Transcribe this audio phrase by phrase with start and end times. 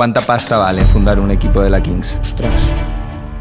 [0.00, 2.16] ¿Cuánta pasta vale fundar un equipo de la Kings?
[2.22, 2.70] Ostras.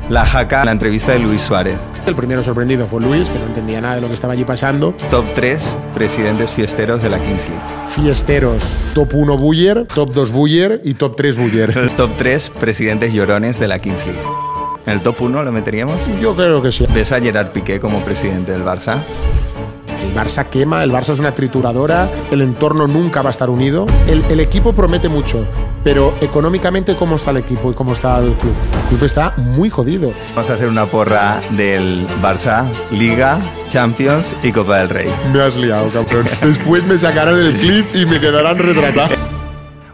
[0.09, 1.77] La jaca, la entrevista de Luis Suárez.
[2.05, 4.93] El primero sorprendido fue Luis, que no entendía nada de lo que estaba allí pasando.
[5.09, 7.63] Top 3 presidentes fiesteros de la Kings League.
[7.87, 11.91] Fiesteros, top 1 Buller, top 2 Buller y top 3 Buller.
[11.95, 14.19] Top 3 presidentes llorones de la Kings League.
[14.85, 15.97] ¿En el top 1 lo meteríamos?
[16.21, 16.85] Yo creo que sí.
[16.93, 18.97] ¿Ves a Gerard Piqué como presidente del Barça?
[20.03, 23.85] El Barça quema, el Barça es una trituradora, el entorno nunca va a estar unido.
[24.07, 25.45] El, el, equipo promete mucho,
[25.83, 28.53] pero económicamente, ¿cómo está el equipo y cómo está el club?
[28.83, 30.11] El club está muy jodido.
[30.35, 35.09] Vamos a hacer una porra del Barça, Liga, Champions y Copa del Rey.
[35.33, 36.25] Me has liado, cabrón.
[36.41, 39.38] Después me sacarán el clip y me quedarán retratados.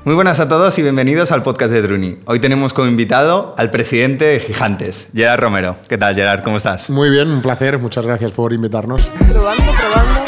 [0.05, 2.19] Muy buenas a todos y bienvenidos al podcast de Druni.
[2.25, 5.77] Hoy tenemos como invitado al presidente de Gigantes, Gerard Romero.
[5.89, 6.43] ¿Qué tal, Gerard?
[6.43, 6.91] ¿Cómo estás?
[6.91, 7.79] Muy bien, un placer.
[7.79, 9.07] Muchas gracias por invitarnos.
[9.07, 10.24] Probando, probando.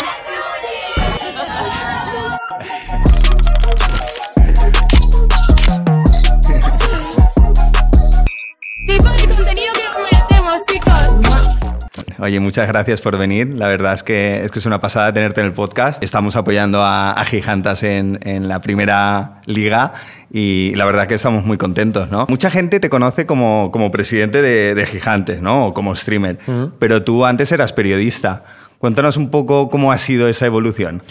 [12.20, 13.54] Oye, muchas gracias por venir.
[13.56, 16.02] La verdad es que es, que es una pasada tenerte en el podcast.
[16.02, 19.94] Estamos apoyando a, a Gigantas en, en, la primera liga
[20.32, 22.26] y la verdad que estamos muy contentos, ¿no?
[22.28, 25.68] Mucha gente te conoce como, como presidente de, de, Gigantes, ¿no?
[25.68, 26.72] O como streamer, uh -huh.
[26.80, 28.44] pero tú antes eras periodista.
[28.80, 31.02] Cuéntanos un poco cómo ha sido esa evolución.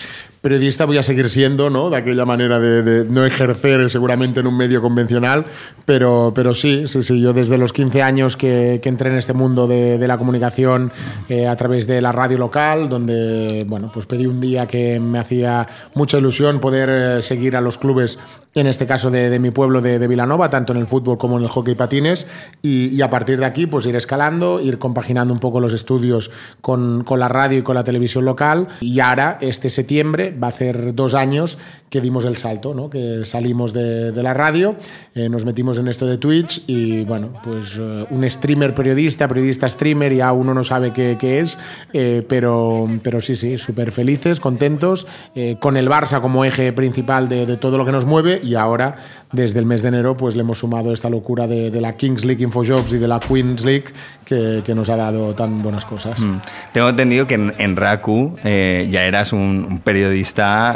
[0.41, 1.91] Periodista voy a seguir siendo, ¿no?
[1.91, 5.45] De aquella manera de, de, no ejercer seguramente en un medio convencional,
[5.85, 7.21] pero, pero sí, sí, sí.
[7.21, 10.93] Yo desde los 15 años que, que entré en este mundo de, de la comunicación
[11.29, 15.19] eh, a través de la radio local, donde, bueno, pues pedí un día que me
[15.19, 18.19] hacía mucha ilusión poder eh, seguir a los clubes
[18.57, 21.37] en este caso de, de mi pueblo de, de, Vilanova, tanto en el fútbol como
[21.37, 22.27] en el hockey patines,
[22.63, 26.31] y, y, a partir de aquí pues ir escalando, ir compaginando un poco los estudios
[26.63, 30.51] con, con, la radio y con la televisión local, y ahora, este septiembre, va a
[30.51, 31.59] hacer dos años
[31.91, 32.91] que dimos el salto, ¿no?
[32.91, 34.77] que salimos de, de la radio,
[35.15, 39.69] eh, nos metimos en esto de Twitch, y bueno, pues uh, un streamer periodista, periodista
[39.69, 41.59] streamer, ya uno no sabe qué, qué es,
[41.93, 47.29] eh, pero, pero sí, sí, súper felices, contentos, eh, con el Barça como eje principal
[47.29, 48.97] de, de todo lo que nos mueve, y ahora
[49.33, 52.25] desde el mes de enero pues le hemos sumado esta locura de, de la Kings
[52.25, 53.87] League Infojobs y de la Queens League
[54.25, 56.19] que, que nos ha dado tan buenas cosas.
[56.19, 56.41] Mm.
[56.73, 60.16] Tengo entendido que en, en Raku eh, ya eras un, un periodista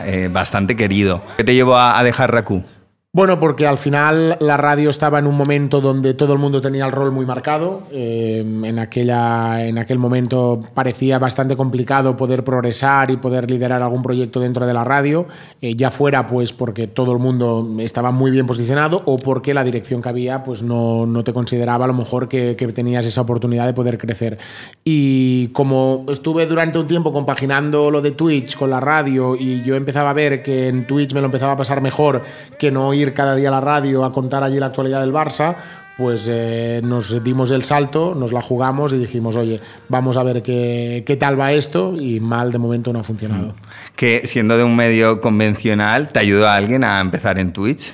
[0.07, 1.23] eh, bastante querido.
[1.37, 2.65] ¿Qué te llevó a, a dejar Raku?
[3.13, 6.87] Bueno, porque al final la radio estaba en un momento donde todo el mundo tenía
[6.87, 7.83] el rol muy marcado.
[7.91, 14.05] Eh, en, aquella, en aquel momento parecía bastante complicado poder progresar y poder liderar algún
[14.05, 15.27] proyecto dentro de la radio,
[15.61, 19.65] eh, ya fuera pues porque todo el mundo estaba muy bien posicionado o porque la
[19.65, 23.23] dirección que había pues no, no te consideraba a lo mejor que, que tenías esa
[23.23, 24.39] oportunidad de poder crecer.
[24.85, 29.75] Y como estuve durante un tiempo compaginando lo de Twitch con la radio y yo
[29.75, 32.23] empezaba a ver que en Twitch me lo empezaba a pasar mejor
[32.57, 35.57] que no cada día a la radio a contar allí la actualidad del Barça,
[35.97, 40.43] pues eh, nos dimos el salto, nos la jugamos y dijimos, oye, vamos a ver
[40.43, 43.55] qué, qué tal va esto y mal de momento no ha funcionado.
[43.97, 47.93] Que siendo de un medio convencional, ¿te ayudó a alguien a empezar en Twitch?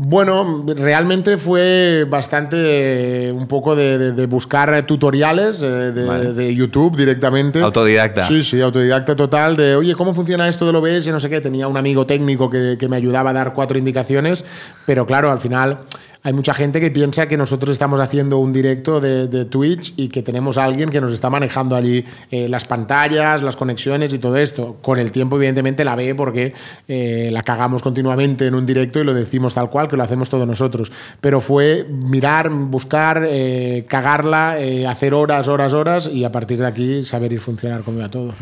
[0.00, 6.32] Bueno, realmente fue bastante un poco de, de, de buscar tutoriales eh, de, vale.
[6.34, 7.60] de, YouTube directamente.
[7.60, 8.22] Autodidacta.
[8.22, 9.56] Sí, sí, autodidacta total.
[9.56, 11.04] De, oye, ¿cómo funciona esto de lo ves?
[11.08, 11.40] Y no sé qué.
[11.40, 14.44] Tenía un amigo técnico que, que me ayudaba a dar cuatro indicaciones,
[14.86, 15.80] pero claro, al final
[16.22, 20.08] hay mucha gente que piensa que nosotros estamos haciendo un directo de, de Twitch y
[20.08, 24.18] que tenemos a alguien que nos está manejando allí eh, las pantallas, las conexiones y
[24.18, 24.78] todo esto.
[24.82, 26.54] Con el tiempo, evidentemente, la ve porque
[26.88, 30.28] eh, la cagamos continuamente en un directo y lo decimos tal cual, que lo hacemos
[30.28, 30.90] todos nosotros.
[31.20, 34.56] Pero fue mirar, buscar, eh, cagarla,
[34.88, 38.34] hacer horas, horas, horas y a partir de aquí saber ir funcionar como iba todo.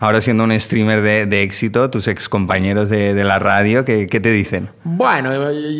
[0.00, 4.06] Ahora siendo un streamer de, de éxito, tus ex compañeros de, de la radio, ¿qué,
[4.06, 4.68] ¿qué, te dicen?
[4.84, 5.30] Bueno,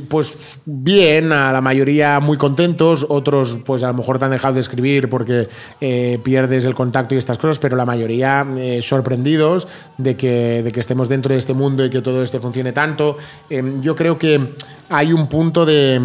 [0.08, 4.60] pues bien, la mayoría muy contentos, otros pues a lo mejor te han dejado de
[4.60, 5.48] escribir porque
[5.80, 9.68] eh, pierdes el contacto y estas cosas, pero la mayoría eh, sorprendidos
[9.98, 13.16] de que, de que estemos dentro de este mundo y que todo esto funcione tanto.
[13.50, 14.40] Eh, yo creo que
[14.88, 15.98] hay un punto de,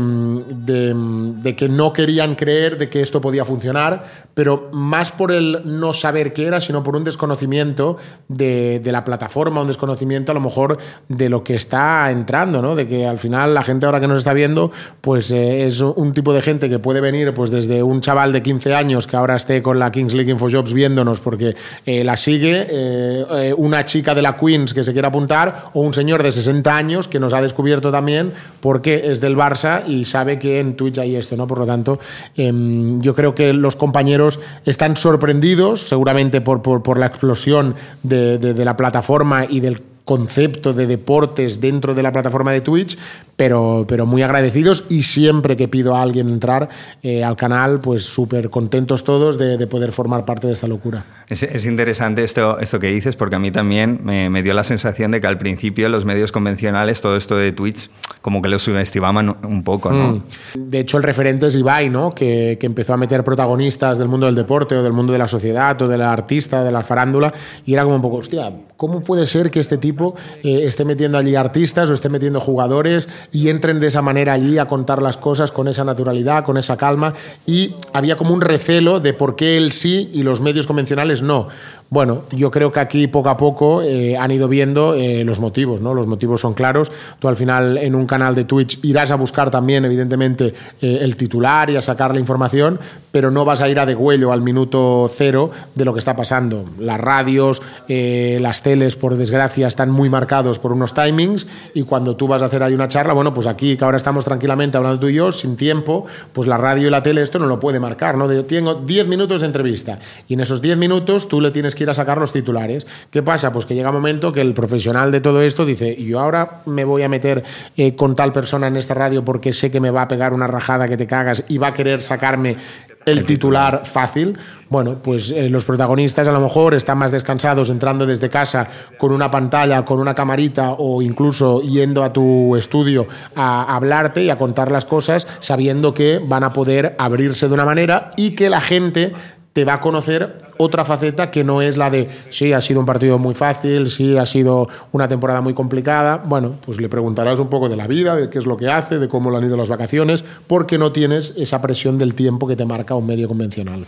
[0.48, 4.04] de, de, que no querían creer de que esto podía funcionar,
[4.34, 7.98] pero más por el no saber qué era, sino por un desconocimiento
[8.30, 10.78] de, de la plataforma, un desconocimiento a lo mejor
[11.10, 12.76] de lo que está entrando, ¿no?
[12.76, 14.72] de que al final la gente ahora que nos está viendo,
[15.02, 18.42] pues eh, es un tipo de gente que puede venir pues desde un chaval de
[18.42, 21.56] 15 años que ahora esté con la Kings League Infojobs viéndonos porque
[21.86, 25.94] eh, la sigue, eh, una chica de la Queens que se quiere apuntar o un
[25.94, 30.40] señor de 60 años que nos ha descubierto también porque es del Barça y sabe
[30.40, 31.48] que en Twitch hay esto, ¿no?
[31.48, 32.00] Por lo tanto,
[32.36, 32.52] eh,
[33.00, 39.46] yo creo que los compañeros están sorprendidos, seguramente por, por, la explosión de la plataforma
[39.48, 42.98] y del concepto de deportes dentro de la plataforma de Twitch,
[43.36, 46.68] pero, pero muy agradecidos y siempre que pido a alguien entrar
[47.04, 51.06] eh, al canal, pues súper contentos todos de, de, poder formar parte de esta locura.
[51.28, 54.64] Es, es interesante esto, esto que dices porque a mí también me, me, dio la
[54.64, 57.92] sensación de que al principio los medios convencionales, todo esto de Twitch,
[58.24, 60.14] como que lo subestimaban un poco, ¿no?
[60.14, 60.24] Mm.
[60.56, 62.16] De hecho, el referente es Ibai, ¿no?
[62.16, 65.28] Que, que, empezó a meter protagonistas del mundo del deporte o del mundo de la
[65.28, 67.32] sociedad o del artista, de la farándula,
[67.64, 69.99] y era como un poco, hostia, ¿cómo puede ser que este tipo
[70.44, 74.58] eh, esté metiendo allí artistas o esté metiendo jugadores y entren de esa manera allí
[74.58, 77.14] a contar las cosas con esa naturalidad, con esa calma?
[77.46, 81.48] Y había como un recelo de por qué él sí y los medios convencionales no.
[81.92, 85.82] Bueno, yo creo que aquí poco a poco eh, han ido viendo eh, los motivos,
[85.82, 85.96] ¿no?
[85.96, 86.92] Los motivos son claros.
[87.18, 90.54] Tú al final en un canal de Twitch irás a buscar también, evidentemente,
[90.84, 92.80] eh, el titular y a sacar la información,
[93.12, 96.66] pero no vas a ir a degüello al minuto cero de lo que está pasando.
[96.78, 102.28] Las radios, las teles, por desgracia, están muy marcados por unos timings y cuando tú
[102.28, 105.08] vas a hacer ahí una charla, bueno, pues aquí que ahora estamos tranquilamente hablando tú
[105.08, 108.16] y yo, sin tiempo, pues la radio y la tele esto no lo puede marcar,
[108.16, 108.30] ¿no?
[108.44, 109.98] Tengo 10 minutos de entrevista
[110.28, 112.86] y en esos 10 minutos tú le tienes ir a sacar los titulares.
[113.10, 113.52] ¿Qué pasa?
[113.52, 116.84] Pues que llega un momento que el profesional de todo esto dice, yo ahora me
[116.84, 117.44] voy a meter
[117.78, 120.48] eh, con tal persona en esta radio porque sé que me va a pegar una
[120.48, 122.58] rajada que te cagas y va a querer sacarme
[123.06, 124.38] el titular fácil,
[124.70, 128.68] bueno, pues eh, los protagonistas a lo mejor están más descansados entrando desde casa
[128.98, 134.30] con una pantalla, con una camarita o incluso yendo a tu estudio a hablarte y
[134.30, 138.50] a contar las cosas sabiendo que van a poder abrirse de una manera y que
[138.50, 139.14] la gente
[139.54, 142.86] te va a conocer otra faceta que no es la de sí, ha sido un
[142.86, 146.18] partido muy fácil, sí, ha sido una temporada muy complicada.
[146.18, 149.00] Bueno, pues le preguntarás un poco de la vida, de qué es lo que hace,
[149.00, 152.56] de cómo le han ido las vacaciones, porque no tienes esa presión del tiempo que
[152.56, 153.86] te marca un medio convencional.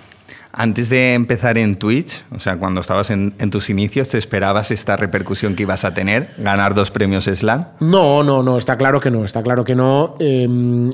[0.54, 4.98] Antes de empezar en Twitch, o sea, cuando estabas en, tus inicios, ¿te esperabas esta
[4.98, 6.30] repercusión que ibas a tener?
[6.38, 7.68] ¿Ganar dos premios Slam?
[7.80, 10.16] No, no, no, está claro que no, está claro que no.
[10.20, 10.48] Eh,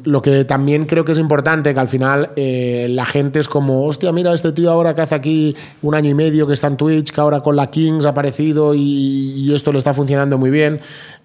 [0.03, 3.85] lo que también creo que es importante, que al final eh, la gente es como,
[3.85, 6.77] hostia, mira, este tío ahora que hace aquí un año y medio que está en
[6.77, 10.51] Twitch, que ahora con la Kings ha aparecido y, y esto le está funcionando muy
[10.51, 10.79] bien.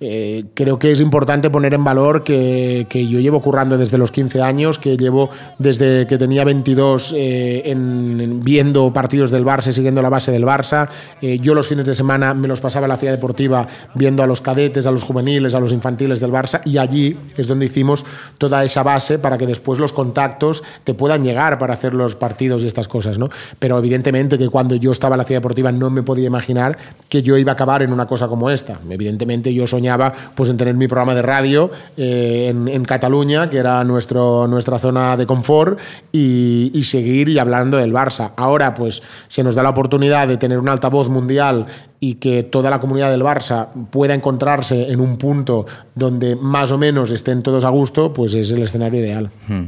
[0.05, 4.11] Eh, creo que es importante poner en valor que, que, yo llevo currando desde los
[4.11, 9.73] 15 años, que llevo desde que tenía 22 eh, en, en viendo partidos del Barça,
[9.73, 10.89] siguiendo la base del Barça.
[11.21, 14.27] Eh, yo los fines de semana me los pasaba en la ciudad deportiva viendo a
[14.27, 18.05] los cadetes, a los juveniles, a los infantiles del Barça y allí es donde hicimos
[18.39, 22.63] toda esa base para que después los contactos te puedan llegar para hacer los partidos
[22.63, 23.29] y estas cosas, ¿no?
[23.59, 26.77] Pero evidentemente que cuando yo estaba en la ciudad deportiva no me podía imaginar
[27.09, 28.79] que yo iba a acabar en una cosa como esta.
[28.89, 33.59] Evidentemente yo soñaba pues en tener mi programa de radio eh, en, en, Cataluña, que
[33.59, 35.79] era nuestro, nuestra zona de confort,
[36.11, 38.12] y, y, seguir y hablando del Barça.
[38.20, 41.67] Ahora pues se nos da la oportunidad de tener un altavoz mundial
[42.00, 46.79] y que toda la comunidad del Barça pueda encontrarse en un punto donde más o
[46.79, 49.31] menos estén todos a gusto, pues es el escenario ideal.
[49.47, 49.67] Hmm.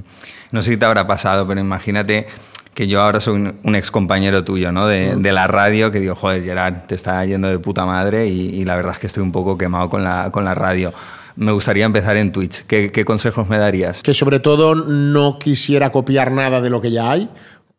[0.51, 2.27] No sé si te habrá pasado, pero imagínate
[2.75, 4.87] que yo ahora soy un, un ex compañero tuyo, ¿no?
[4.87, 8.61] De, de, la radio, que digo, joder, Gerard, te está yendo de puta madre y,
[8.61, 10.93] y, la verdad es que estoy un poco quemado con la, con la radio.
[11.37, 12.65] Me gustaría empezar en Twitch.
[12.67, 14.03] ¿Qué, ¿Qué consejos me darías?
[14.03, 17.29] Que sobre todo no quisiera copiar nada de lo que ya hay,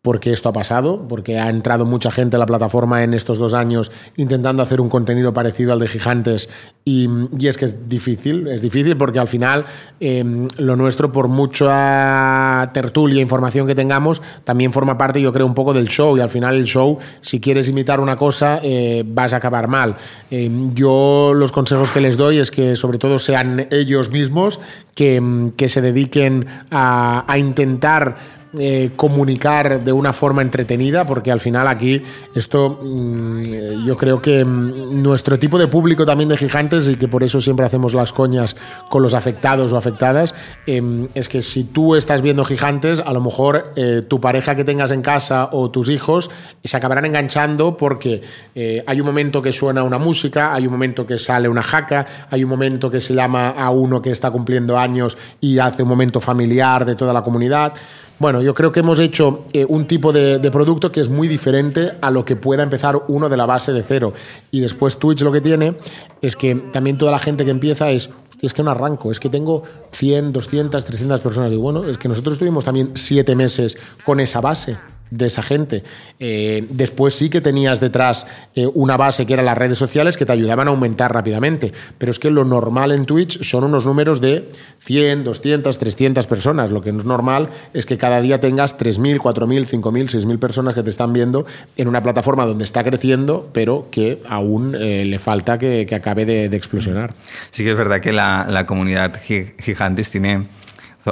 [0.06, 3.56] porque esto ha pasado, porque ha entrado mucha gente a la plataforma en estos dos
[3.56, 6.48] años intentando hacer un contenido parecido al de Gigantes
[6.86, 7.10] y,
[7.40, 9.66] y es que es difícil, es difícil porque al final
[10.00, 10.24] eh,
[10.58, 15.74] lo nuestro, por mucha tertulia información que tengamos, también forma parte, yo creo, un poco
[15.74, 19.38] del show y al final el show, si quieres imitar una cosa, eh, vas a
[19.38, 19.96] acabar mal.
[20.30, 24.60] Eh, yo los consejos que les doy es que sobre todo sean ellos mismos,
[24.94, 31.40] que, que se dediquen a, a intentar eh, comunicar de una forma entretenida, porque al
[31.40, 32.02] final aquí
[32.34, 33.42] esto mmm,
[33.86, 37.42] yo creo que mmm, nuestro tipo de público también de gigantes y que por eso
[37.42, 38.56] siempre hacemos las coñas
[38.90, 40.34] con los afectados o afectadas,
[40.68, 44.64] eh, es que si tú estás viendo gigantes, a lo mejor eh, tu pareja que
[44.64, 46.30] tengas en casa o tus hijos
[46.64, 48.22] se acabarán enganchando porque
[48.54, 52.06] eh, hay un momento que suena una música, hay un momento que sale una jaca,
[52.30, 55.90] hay un momento que se llama a uno que está cumpliendo años y hace un
[55.90, 57.74] momento familiar de toda la comunidad.
[58.18, 61.92] Bueno, yo creo que hemos hecho eh, un tipo de, producto que es muy diferente
[62.02, 64.14] a lo que pueda empezar uno de la base de cero.
[64.52, 65.76] Y después Twitch lo que tiene
[66.22, 68.10] es que también toda la gente que empieza es,
[68.42, 71.52] es que no arranco, es que tengo 100, 200, 300 personas.
[71.52, 74.78] Digo, bueno, es que nosotros tuvimos también siete meses con esa base.
[75.12, 75.84] De esa gente.
[76.20, 80.26] Eh, después sí que tenías detrás eh, una base que eran las redes sociales que
[80.26, 81.72] te ayudaban a aumentar rápidamente.
[81.98, 86.72] Pero es que lo normal en Twitch son unos números de 100, 200, 300 personas.
[86.72, 89.82] Lo que no es normal es que cada día tengas 3.000, 4.000, 5.000,
[90.26, 91.46] 6.000 personas que te están viendo
[91.78, 96.26] en una plataforma donde está creciendo, pero que aún eh, le falta que, que acabe
[96.26, 97.14] de, de explosionar.
[97.52, 100.44] Sí que es verdad que la, la comunidad gi- gigantes tiene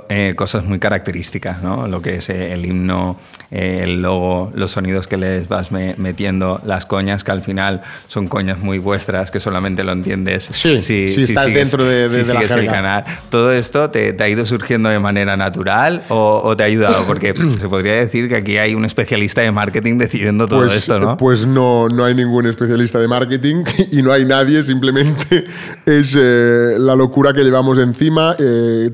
[0.09, 1.87] eh, cosas muy características, ¿no?
[1.87, 3.19] Lo que es eh, el himno,
[3.51, 7.81] eh, el logo, los sonidos que les vas me- metiendo, las coñas que al final
[8.07, 12.27] son coñas muy vuestras que solamente lo entiendes Sí, si estás dentro de- de- si
[12.27, 13.03] de la el canal.
[13.29, 17.05] ¿Todo esto te, te ha ido surgiendo de manera natural o, o te ha ayudado?
[17.05, 20.99] Porque se podría decir que aquí hay un especialista de marketing decidiendo todo pues, esto,
[20.99, 21.17] ¿no?
[21.17, 25.45] Pues no, no hay ningún especialista de marketing y no hay nadie, simplemente
[25.85, 28.35] es eh, la locura que llevamos encima.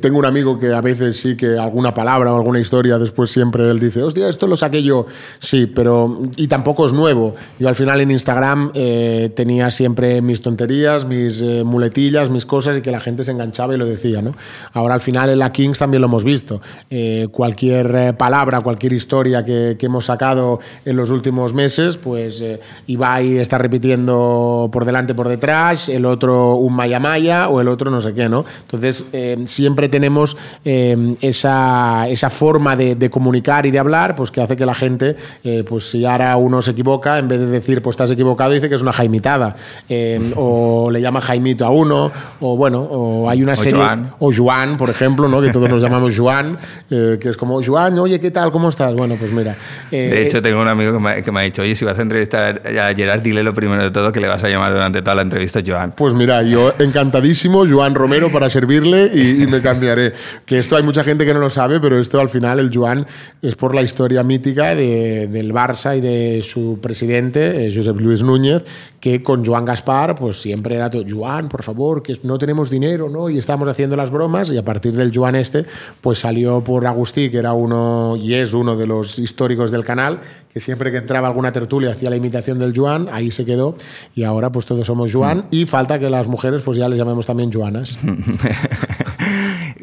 [0.02, 3.70] Tengo un amigo que a veces sí que alguna palabra o alguna historia después siempre
[3.70, 5.06] él dice, hostia, esto lo saqué yo.
[5.40, 6.20] Sí, pero...
[6.36, 7.36] Y tampoco es nuevo.
[7.60, 12.78] Yo al final en Instagram eh, tenía siempre mis tonterías, mis eh, muletillas, mis cosas
[12.78, 14.36] y que la gente se enganchaba y lo decía, ¿no?
[14.74, 16.62] Ahora al final en la Kings también lo hemos visto.
[16.90, 22.42] Eh, cualquier eh, palabra, cualquier historia que, que hemos sacado en los últimos meses, pues
[22.42, 27.68] eh, Ibai está repitiendo por delante, por detrás, el otro un maya maya o el
[27.68, 28.46] otro no sé qué, ¿no?
[28.62, 30.79] Entonces eh, siempre tenemos eh,
[31.22, 35.16] esa, esa forma de, de comunicar y de hablar, pues que hace que la gente,
[35.44, 38.70] eh, pues si ahora uno se equivoca, en vez de decir, pues estás equivocado, dice
[38.70, 39.56] que es una jaimitada.
[39.88, 43.80] Eh, o le llama Jaimito a uno, o bueno, o hay una O serie.
[43.80, 44.12] Joan.
[44.20, 45.42] O Joan, por ejemplo, ¿no?
[45.42, 46.58] que todos nos llamamos Joan,
[46.90, 48.52] eh, que es como, Joan, oye, ¿qué tal?
[48.52, 48.94] ¿Cómo estás?
[48.96, 49.56] Bueno, pues mira.
[49.92, 51.98] eh, De hecho, tengo un amigo que me, que me ha dicho, oye, si vas
[52.00, 55.02] a entrevistar a Gerard, dile lo primero de todo que le vas a llamar durante
[55.02, 55.94] toda la entrevista Joan.
[55.96, 60.14] Pues mira, yo encantadísimo, Joan Romero, para servirle y, y me cambiaré.
[60.46, 63.08] Que esto hay mucha gente que no lo sabe, pero esto al final el Joan
[63.42, 68.22] es por la historia mítica de- del Barça y de su presidente, eh, Josep Luis
[68.22, 68.64] Núñez,
[69.00, 73.10] que con Joan Gaspar, pues siempre era todo, Joan, por favor, que no tenemos dinero,
[73.10, 73.32] ¿no?
[73.32, 75.66] Y estamos haciendo las bromas y a partir del Joan este,
[76.02, 80.20] pues salió por Agustí, que era uno y es uno de los históricos del canal,
[80.54, 83.76] que siempre que entraba alguna tertulia hacía la imitación del Joan, ahí se quedó
[84.16, 87.26] y ahora pues todos somos Joan y falta que las mujeres pues ya les llamemos
[87.26, 87.98] también Joanas.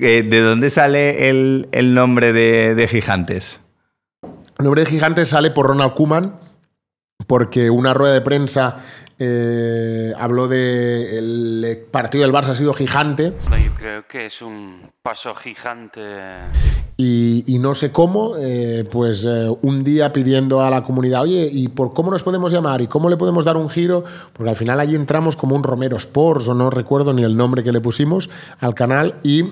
[0.00, 3.60] Eh, ¿De dónde sale el, el nombre de, de Gigantes?
[4.58, 6.36] El nombre de gigante sale por Ronald Koeman,
[7.26, 8.76] porque una rueda de prensa
[9.18, 14.90] eh, habló de el partido del Barça ha sido gigante Yo creo que es un
[15.02, 16.00] paso gigante.
[16.98, 21.48] y, y no sé cómo, eh, pues eh, un día pidiendo a la comunidad, oye,
[21.50, 22.80] ¿y por cómo nos podemos llamar?
[22.82, 24.04] ¿Y cómo le podemos dar un giro?
[24.32, 27.62] Porque al final allí entramos como un Romero Sports, o no recuerdo ni el nombre
[27.62, 28.28] que le pusimos
[28.60, 29.44] al canal, y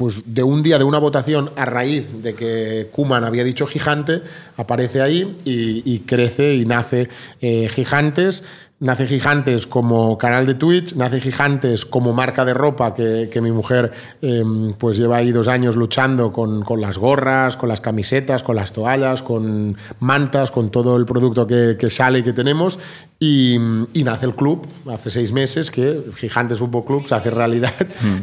[0.00, 4.22] pues de un día de una votación a raíz de que Kuman había dicho gigante,
[4.56, 7.10] aparece ahí y, crece y nace
[7.42, 8.42] eh, Gigantes.
[8.78, 13.52] Nace Gigantes como canal de Twitch, nace Gigantes como marca de ropa que, que mi
[13.52, 13.92] mujer
[14.22, 14.42] eh,
[14.78, 18.72] pues lleva ahí dos años luchando con, con las gorras, con las camisetas, con las
[18.72, 22.78] toallas, con mantas, con todo el producto que, que sale y que tenemos.
[23.22, 23.56] Y,
[23.92, 27.70] y nace el club hace seis meses que Gigantes Fútbol Club se hace realidad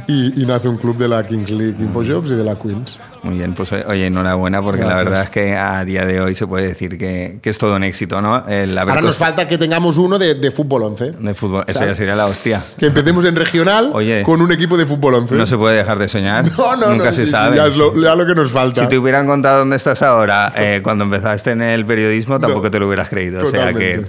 [0.08, 2.98] y, y nace un club de la Kings League InfoJobs y de la Queens.
[3.22, 6.48] Muy bien, pues oye, enhorabuena, porque la verdad es que a día de hoy se
[6.48, 8.48] puede decir que, que es todo un éxito, ¿no?
[8.48, 11.12] El Ahora nos falta que tengamos uno de, de fútbol 11.
[11.12, 11.63] de fútbol.
[11.68, 12.63] Eso ya sería la hostia.
[12.77, 14.24] Que empecemos en regional Oye.
[14.24, 15.36] con un equipo de fútbol 11.
[15.36, 16.46] No se puede dejar de soñar.
[16.58, 17.56] No, no, Nunca no, se sí, sabe.
[17.58, 18.82] Ya es lo, ya lo que nos falta.
[18.82, 22.72] Si te hubieran contado dónde estás ahora, eh, cuando empezaste en el periodismo, tampoco No,
[22.72, 23.46] te lo hubieras creído.
[23.46, 24.06] O sea que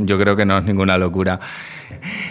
[0.00, 1.40] yo creo que no es ninguna locura.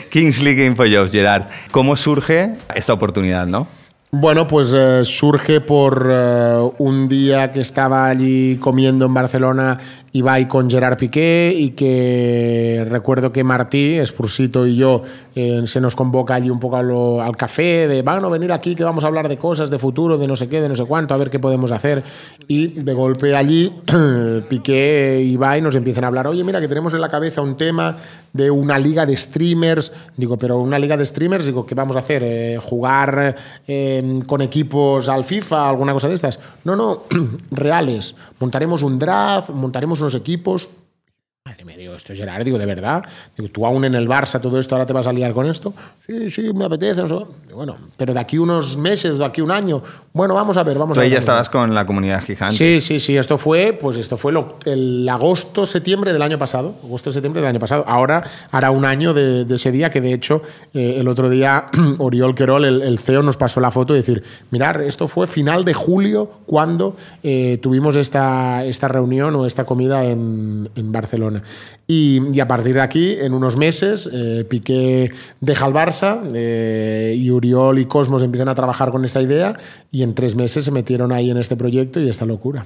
[0.09, 1.47] Kings League InfoJobs, Gerard.
[1.71, 3.67] ¿Cómo surge esta oportunidad, no?
[4.11, 9.77] Bueno, pues eh, surge por eh, un día que estaba allí comiendo en Barcelona
[10.13, 15.01] Ibai con Gerard Piqué y que recuerdo que Martí, Spursito y yo
[15.35, 18.85] eh, se nos convoca allí un poco a al café de, bueno, venir aquí que
[18.85, 21.13] vamos a hablar de cosas, de futuro, de no sé qué, de no sé cuánto,
[21.13, 22.01] a ver qué podemos hacer.
[22.47, 23.73] Y de golpe allí
[24.49, 27.57] Piqué y Ibai nos empiezan a hablar, oye, mira que tenemos en la cabeza un
[27.57, 27.97] tema
[28.35, 29.93] de una liga de streamers.
[30.17, 32.21] Digo, pero una liga de streamers, digo, ¿qué vamos a hacer?
[32.25, 33.33] Eh, ¿Jugar
[33.65, 36.37] eh, con equipos al FIFA, alguna cosa de estas?
[36.65, 37.03] No, no,
[37.51, 38.13] reales.
[38.37, 40.69] Montaremos un draft, montaremos unos equipos.
[41.47, 43.03] Madre mía, digo, esto es Gerard, digo, ¿de verdad?
[43.37, 45.75] Digo, ¿tú aún en el Barça todo esto ahora te vas a liar con esto?
[46.03, 47.13] Sí, sí, me apetece, no sé.
[47.45, 49.79] Digo, bueno, pero de aquí unos meses, de aquí un año,
[50.11, 51.17] bueno, vamos a ver, vamos Tú a ahí ver.
[51.17, 52.55] ya estabas con la comunidad gigante.
[52.55, 56.73] Sí, sí, sí, esto fue, pues esto fue lo- el agosto, septiembre del año pasado,
[56.83, 57.83] agosto, septiembre del año pasado.
[57.85, 60.41] Ahora hará un año de, de ese día que de hecho
[60.73, 61.65] eh, el otro día
[61.99, 65.63] Oriol Querol, el, el CEO, nos pasó la foto y decir, mirar, esto fue final
[65.63, 71.34] de julio cuando eh, tuvimos esta, esta reunión o esta comida en, en Barcelona.
[71.87, 77.29] Y, a partir de aquí, en unos meses, eh, Piqué deja el Barça eh, y
[77.29, 79.57] Uriol y Cosmos empiezan a trabajar con esta idea
[79.91, 82.65] y en tres meses se metieron ahí en este proyecto y esta locura.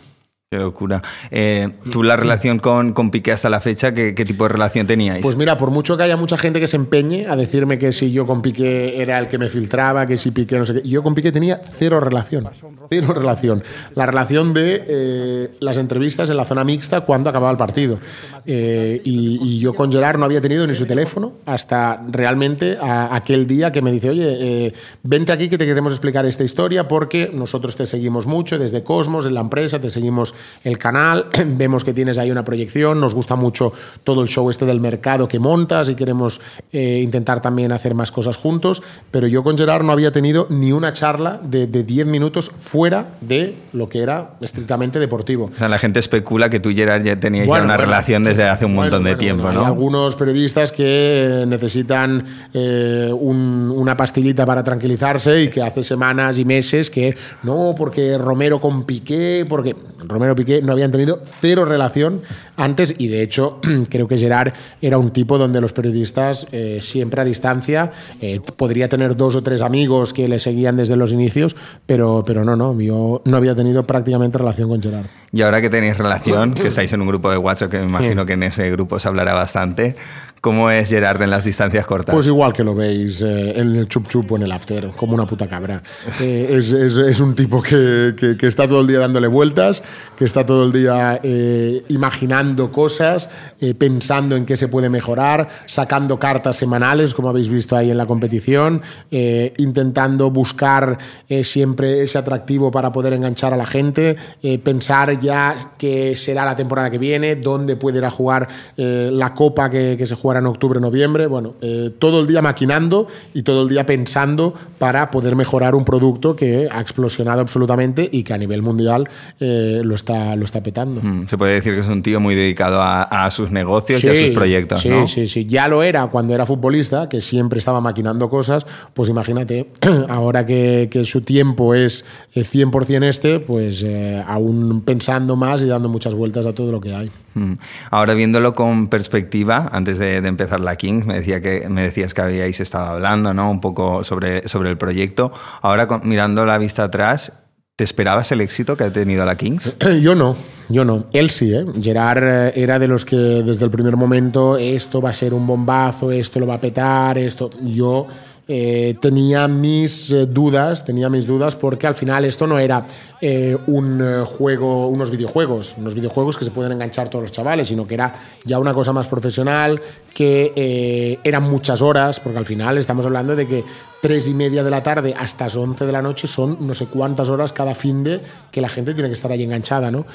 [0.51, 1.03] Qué locura.
[1.29, 5.21] Eh, ¿Tú la relación con, con Piqué hasta la fecha, qué, tipo de relación teníais?
[5.21, 8.11] Pues mira, por mucho que haya mucha gente que se empeñe a decirme que si
[8.11, 11.03] yo con Piqué era el que me filtraba, que si Piqué no sé qué, yo
[11.03, 12.49] con Piqué tenía cero relación.
[12.89, 13.63] Cero relación.
[13.93, 17.99] La relación de eh, las entrevistas en la zona mixta cuando acababa el partido.
[18.47, 23.15] Eh, y, y yo con Gerard no había tenido ni su teléfono hasta realmente a-
[23.15, 26.87] aquel día que me dice, oye, eh, vente aquí que te queremos explicar esta historia
[26.87, 30.33] porque nosotros te seguimos mucho desde Cosmos, en la empresa, te seguimos
[30.63, 31.27] el canal,
[31.57, 35.27] vemos que tienes ahí una proyección, nos gusta mucho todo el show este del mercado
[35.27, 36.41] que montas y queremos
[36.71, 38.81] eh, intentar también hacer más cosas juntos,
[39.11, 43.07] pero yo con Gerard no había tenido ni una charla de de 10 minutos fuera
[43.21, 45.51] de lo que era estrictamente deportivo.
[45.53, 47.91] O sea, la gente especula que tú y Gerard ya teníais Bueno, ya una bueno.
[47.91, 49.47] relación desde hace un Bueno, montón de tiempo.
[49.47, 56.37] Hay algunos periodistas que necesitan eh, un- una pastillita para tranquilizarse y que hace semanas
[56.39, 59.75] y meses que no, porque Romero con Piqué, porque
[60.07, 62.21] Romero Piqué no habían tenido cero relación
[62.55, 63.59] antes y de hecho
[63.89, 68.89] creo que Gerard era un tipo donde los periodistas eh, siempre a distancia eh, podría
[68.89, 71.55] tener dos o tres amigos que le seguían desde los inicios,
[71.85, 75.07] pero, pero no, no, yo no había tenido prácticamente relación con Gerard.
[75.31, 78.25] Y ahora que tenéis relación, que estáis en un grupo de WhatsApp, que me imagino
[78.25, 79.95] que en ese grupo se hablará bastante,
[80.41, 82.13] ¿cómo es Gerard en las distancias cortas?
[82.15, 85.13] Pues igual que lo veis eh, en el chup chup o en el after, como
[85.13, 85.81] una puta cabra.
[86.21, 89.83] Eh, es, es- es un tipo que, que- que está todo el día dándole vueltas,
[90.17, 93.29] que está todo el día eh, imaginando cosas,
[93.61, 97.97] eh, pensando en qué se puede mejorar, sacando cartas semanales, como habéis visto ahí en
[97.97, 98.81] la competición,
[99.11, 100.97] eh, intentando buscar
[101.29, 104.17] eh, siempre ese atractivo para poder enganchar a la gente,
[104.63, 109.69] pensar ya qué será la temporada que viene, dónde puede ir a jugar la copa
[109.69, 111.25] que, que se jugará en octubre, noviembre.
[111.25, 115.83] Bueno, eh, todo el día maquinando y todo el día pensando para poder mejorar un
[115.83, 119.09] producto que ha explosionado absolutamente y que a nivel mundial
[119.39, 121.01] eh, lo, está, lo está petando.
[121.01, 124.07] Mm, Se puede decir que es un tío muy dedicado a, a sus negocios y
[124.07, 125.07] a sus proyectos, sí, ¿no?
[125.07, 128.67] Sí, sí, Ya lo era cuando era futbolista, que siempre estaba maquinando cosas.
[128.93, 129.71] Pues imagínate,
[130.09, 132.05] ahora que, que su tiempo es
[132.35, 136.79] eh, 100% este, pues eh, aún pensando más y dando muchas vueltas a todo lo
[136.79, 137.09] que hay.
[137.33, 137.53] Mm.
[137.91, 142.21] Ahora viéndolo con perspectiva, antes de, empezar la Kings, me, decía que, me decías que
[142.21, 143.49] habíais estado hablando ¿no?
[143.49, 145.31] un poco sobre, sobre el proyecto.
[145.61, 147.33] Ahora mirando la vista atrás,
[147.75, 149.75] ¿te esperabas el éxito que ha tenido la Kings?
[150.01, 150.35] Yo no,
[150.69, 151.05] yo no.
[151.13, 151.65] Él sí, ¿eh?
[151.81, 155.47] Gerard eh, era de los que desde el primer momento esto va a ser un
[155.47, 157.49] bombazo, esto lo va a petar, esto.
[157.63, 158.05] Yo
[158.51, 162.83] eh, tenía mis eh, dudas, tenía mis dudas porque al final esto no era
[163.21, 167.85] eh, un juego, unos videojuegos, unos videojuegos que se pueden enganchar todos los chavales, sino
[167.85, 168.11] que era
[168.43, 169.79] ya una cosa más profesional,
[170.15, 173.63] que eran muchas horas, porque al final estamos hablando de que
[174.01, 176.87] tres y media de la tarde hasta las 11 de la noche son no sé
[176.87, 178.19] cuántas horas cada fin de
[178.51, 180.07] que la gente tiene que estar ahí enganchada, ¿no?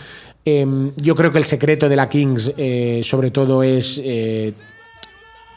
[0.45, 2.53] Em, yo creo que el secreto de la Kings,
[3.05, 4.03] sobre todo, es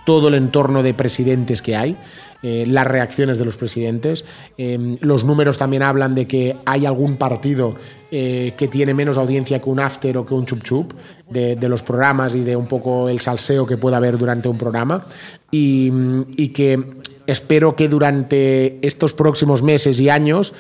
[0.08, 1.98] todo el entorno de presidentes que hay,
[2.44, 4.24] eh, las reacciones de los presidentes.
[4.60, 7.76] Eh, los números también hablan de que hay algún partido
[8.12, 10.94] eh, que tiene menos audiencia que un after o que un chup chup
[11.28, 15.04] de, los programas y de un poco el salseo que pueda haber durante un programa.
[15.50, 15.90] Y,
[16.50, 16.80] que
[17.26, 20.54] espero que durante estos próximos meses y años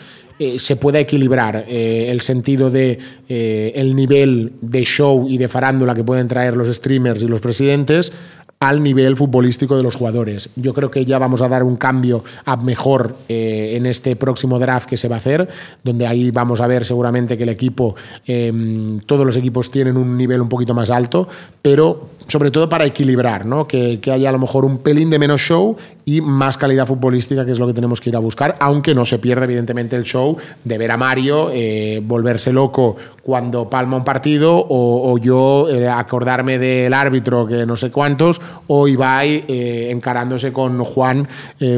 [0.59, 6.27] se pueda equilibrar el sentido de el nivel de show y de farándula que pueden
[6.27, 8.11] traer los streamers y los presidentes
[8.59, 10.49] al nivel futbolístico de los jugadores.
[10.55, 14.57] Yo creo que ya vamos a dar un cambio a mejor eh, en este próximo
[14.57, 15.47] draft que se va a hacer,
[15.83, 20.17] donde ahí vamos a ver seguramente que el equipo, eh, todos los equipos tienen un
[20.17, 21.27] nivel un poquito más alto,
[21.61, 23.67] pero sobre todo para equilibrar, ¿no?
[23.67, 27.45] que, que haya a lo mejor un pelín de menos show y más calidad futbolística,
[27.45, 30.05] que es lo que tenemos que ir a buscar, aunque no se pierda evidentemente el
[30.05, 35.67] show de ver a Mario eh, volverse loco cuando palma un partido o, o yo
[35.69, 41.27] eh, acordarme del árbitro que no sé cuántos o Ibai eh, encarándose con Juan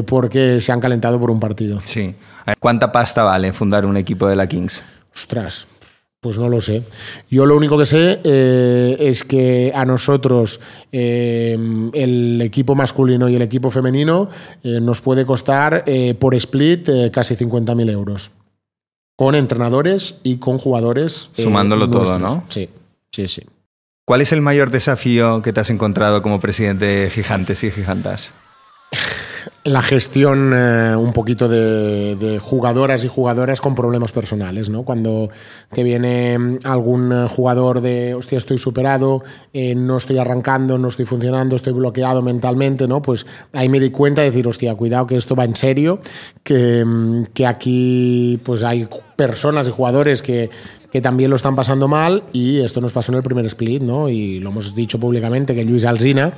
[0.06, 1.82] porque se han calentado por un partido.
[1.84, 2.13] Sí.
[2.60, 4.84] ¿Cuánta pasta vale fundar un equipo de la Kings?
[5.15, 5.65] Ostras,
[6.21, 6.84] Pues no lo sé.
[7.29, 10.60] Yo lo único que sé eh, es que a nosotros
[10.91, 11.58] eh,
[11.93, 14.27] el equipo masculino y el equipo femenino
[14.62, 15.86] eh, nos puede costar
[16.19, 18.32] por split casi 50.000 euros.
[19.15, 21.29] Con entrenadores y con jugadores.
[21.34, 22.19] Sumándolo todo.
[22.19, 22.43] ¿no?
[22.49, 22.69] Sí,
[23.12, 23.43] sí, sí.
[24.05, 28.34] ¿Cuál es el mayor desafío que te has encontrado como presidente de Gigantes y Gigantas?
[29.63, 34.84] la gestión eh, un poquito de, de jugadoras y jugadoras con problemas personales, ¿no?
[34.84, 35.30] Cuando
[35.72, 39.22] te viene mm, algún eh, jugador de, hostia, estoy superado,
[39.54, 43.02] eh, no estoy arrancando, no estoy funcionando, estoy bloqueado mentalmente, ¿no?
[43.02, 46.00] Pues ahí me di cuenta de decir, hostia, cuidado que esto va en serio,
[46.43, 50.50] que, mm, que aquí pues hay personas y jugadores que,
[50.91, 54.10] que también lo están pasando mal y esto nos pasó en el primer split, ¿no?
[54.10, 56.34] Y lo hemos dicho públicamente que Luis Alzina,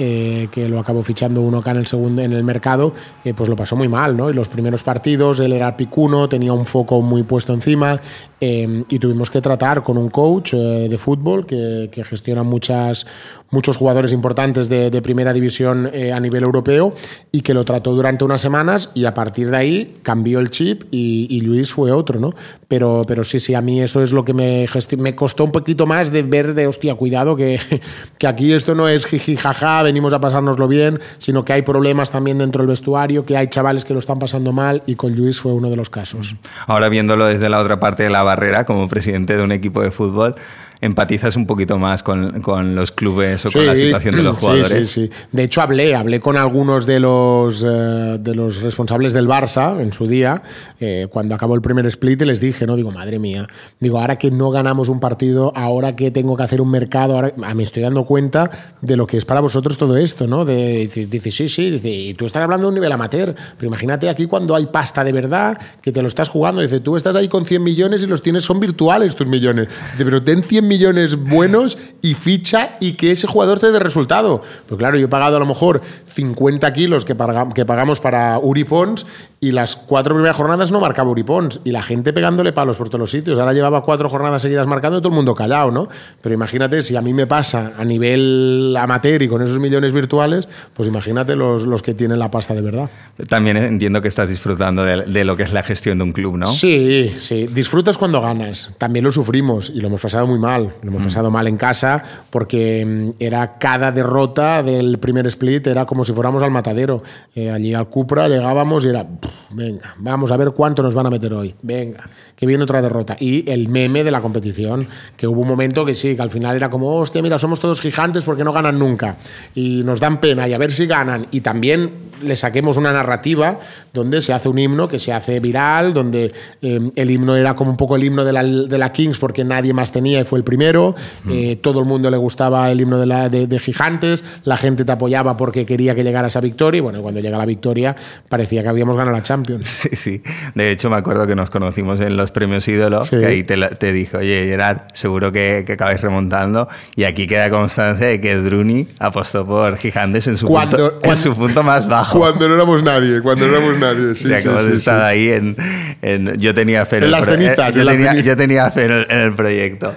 [0.00, 3.50] eh, que lo acabó fichando uno acá en el segundo en el mercado, eh, pues
[3.50, 4.30] lo pasó muy mal, ¿no?
[4.30, 8.00] Y los primeros partidos él era picuno, tenía un foco muy puesto encima
[8.40, 13.06] eh, y tuvimos que tratar con un coach eh, de fútbol que, que gestiona muchas
[13.50, 16.94] muchos jugadores importantes de, de primera división eh, a nivel europeo
[17.32, 20.84] y que lo trató durante unas semanas y a partir de ahí cambió el chip
[20.90, 22.32] y, y Luis fue otro, ¿no?
[22.68, 24.66] Pero, pero sí, sí, a mí eso es lo que me,
[24.98, 27.58] me costó un poquito más de ver de, hostia, cuidado, que,
[28.18, 32.10] que aquí esto no es jiji, jaja, venimos a pasárnoslo bien, sino que hay problemas
[32.10, 35.40] también dentro del vestuario, que hay chavales que lo están pasando mal y con Luis
[35.40, 36.36] fue uno de los casos.
[36.66, 39.90] Ahora viéndolo desde la otra parte de la barrera, como presidente de un equipo de
[39.90, 40.36] fútbol,
[40.80, 44.40] empatizas un poquito más con, con los clubes o con la situación de los sí,
[44.40, 44.88] jugadores.
[44.88, 49.28] Sí, sí, De hecho, hablé, hablé con algunos de los, eh, de los responsables del
[49.28, 50.42] Barça en su día,
[50.80, 53.46] eh, cuando acabó el primer split, y les dije, no, digo, madre mía,
[53.78, 57.34] digo, ahora que no ganamos un partido, ahora que tengo que hacer un mercado, ahora
[57.42, 60.44] ah, me estoy dando cuenta de lo que es para vosotros todo esto, ¿no?
[60.44, 63.68] De, dice, dice, sí, sí, dice, y tú estás hablando de un nivel amateur, pero
[63.68, 67.16] imagínate aquí cuando hay pasta de verdad, que te lo estás jugando, dice, tú estás
[67.16, 70.69] ahí con 100 millones y los tienes, son virtuales tus millones, dice, pero ten 100
[70.70, 74.40] millones buenos y ficha y que ese jugador te dé resultado.
[74.68, 75.82] Pues claro, yo he pagado a lo mejor
[76.14, 79.06] 50 kilos que, paga- que pagamos para Uri Pons
[79.42, 82.88] y las cuatro primeras jornadas no marcaba Uri Pons y la gente pegándole palos por
[82.88, 83.38] todos los sitios.
[83.38, 85.88] Ahora llevaba cuatro jornadas seguidas marcando y todo el mundo callado, ¿no?
[86.20, 90.48] Pero imagínate, si a mí me pasa a nivel amateur y con esos millones virtuales,
[90.74, 92.90] pues imagínate los, los que tienen la pasta de verdad.
[93.28, 96.36] También entiendo que estás disfrutando de, de lo que es la gestión de un club,
[96.36, 96.46] ¿no?
[96.46, 97.46] Sí, sí.
[97.46, 98.70] Disfrutas cuando ganas.
[98.78, 100.59] También lo sufrimos y lo hemos pasado muy mal.
[100.82, 105.84] Lo hemos pasado mal en casa porque mm, era cada derrota del primer split, era
[105.86, 107.02] como si fuéramos al matadero.
[107.34, 111.06] Eh, allí al Cupra llegábamos y era, "Pff, venga, vamos a ver cuánto nos van
[111.06, 111.54] a meter hoy.
[111.62, 113.16] Venga, que viene otra derrota.
[113.18, 116.56] Y el meme de la competición, que hubo un momento que sí, que al final
[116.56, 119.16] era como, hostia, mira, somos todos gigantes porque no ganan nunca.
[119.54, 121.26] Y nos dan pena y a ver si ganan.
[121.30, 123.58] Y también le saquemos una narrativa
[123.92, 127.70] donde se hace un himno que se hace viral, donde eh, el himno era como
[127.70, 130.38] un poco el himno de la, de la Kings porque nadie más tenía y fue
[130.38, 130.96] el primero,
[131.30, 134.84] eh, todo el mundo le gustaba el himno de, la, de, de Gigantes, la gente
[134.84, 137.94] te apoyaba porque quería que llegara esa victoria y bueno, cuando llega la victoria
[138.28, 139.66] parecía que habíamos ganado la Champions.
[139.80, 140.22] Sí, sí.
[140.56, 143.18] De hecho, me acuerdo que nos conocimos en los premios ídolos, Sí.
[143.20, 146.68] que ahí te, te dijo, oye, Gerard, seguro que, que acabáis remontando.
[146.96, 151.00] Y aquí queda constancia de que Druni apostó por Gigantes en su, Cuando- punto, en
[151.00, 152.18] cuando- su punto más bajo.
[152.18, 154.06] Cuando no éramos nadie, cuando no éramos nadie.
[154.10, 155.56] o sea, que hemos estado ahí en,
[156.02, 158.84] en- Yo tenía fe en, En el las cenizas, eh, yo, en yo tenía fe
[158.86, 159.94] en el, en el proyecto.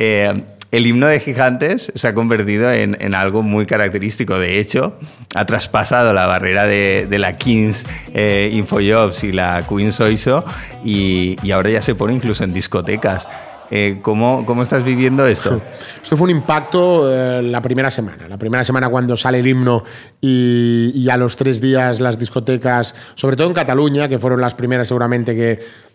[0.00, 0.32] Eh,
[0.70, 4.38] el himno de Gigantes se ha convertido en, algo muy característico.
[4.38, 4.98] De hecho,
[5.34, 10.44] ha traspasado la barrera de, la Kings eh, Infojobs y la Queens Oiso
[10.84, 13.26] y, ahora ya se pone incluso en discotecas.
[13.70, 15.60] Eh, ¿cómo, ¿Cómo estás viviendo esto?
[16.02, 18.28] Esto fue un impacto eh, la primera semana.
[18.28, 19.84] La primera semana cuando sale el himno
[20.20, 24.88] y a los tres días las discotecas, sobre todo en Cataluña, que fueron las primeras
[24.88, 25.87] seguramente que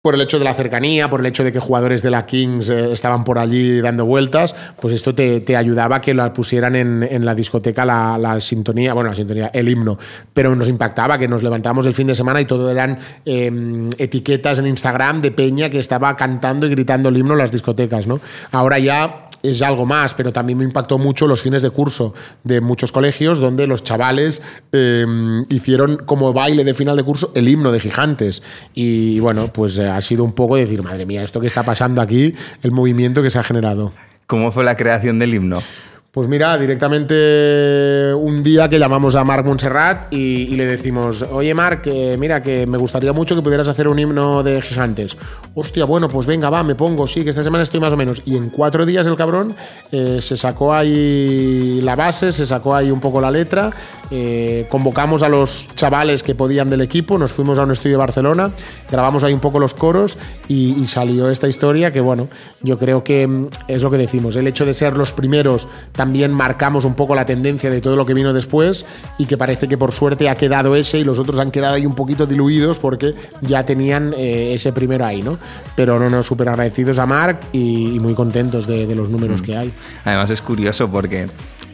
[0.00, 2.70] por el hecho de la cercanía, por el hecho de que jugadores de la Kings
[2.70, 7.24] eh, estaban por allí dando vueltas, pues esto te, ayudaba a que la pusieran en,
[7.24, 9.98] la discoteca la, sintonía, bueno, la sintonía, el himno,
[10.32, 14.60] pero nos impactaba que nos levantábamos el fin de semana y todo eran eh, etiquetas
[14.60, 18.20] en Instagram de Peña que estaba cantando y gritando el himno en las discotecas, ¿no?
[18.52, 22.60] Ahora ya es algo más, pero también me impactó mucho los fines de curso de
[22.60, 25.06] muchos colegios donde los chavales eh,
[25.48, 28.42] hicieron como baile de final de curso el himno de Gigantes.
[28.74, 32.00] Y bueno, pues eh, ha sido un poco decir, madre mía, esto que está pasando
[32.00, 33.92] aquí, el movimiento que se ha generado.
[34.26, 35.62] ¿Cómo fue la creación del himno?
[36.10, 41.86] Pues mira, directamente un día que llamamos a Marc Montserrat y, le decimos, oye Marc,
[42.18, 45.18] mira que me gustaría mucho que pudieras hacer un himno de gigantes.
[45.54, 48.22] Hostia, bueno, pues venga, va, me pongo, sí, que esta semana estoy más o menos.
[48.24, 49.54] Y en cuatro días el cabrón
[49.92, 53.70] eh, se sacó ahí la base, se sacó ahí un poco la letra,
[54.10, 57.98] eh, convocamos a los chavales que podían del equipo, nos fuimos a un estudio de
[57.98, 58.52] Barcelona,
[58.90, 60.16] grabamos ahí un poco los coros
[60.48, 62.28] y, y salió esta historia que, bueno,
[62.62, 66.32] yo creo que mm, es lo que decimos, el hecho de ser los primeros también
[66.32, 68.86] marcamos un poco la tendencia de todo lo que vino después
[69.18, 71.84] y que parece que por suerte ha quedado ese y los otros han quedado ahí
[71.84, 75.38] un poquito diluidos porque ya tenían eh, ese primero ahí, ¿no?
[75.74, 79.42] Pero no, no, súper agradecidos a Marc y, y muy contentos de, de los números
[79.42, 79.72] que hay.
[80.04, 81.26] Además es curioso porque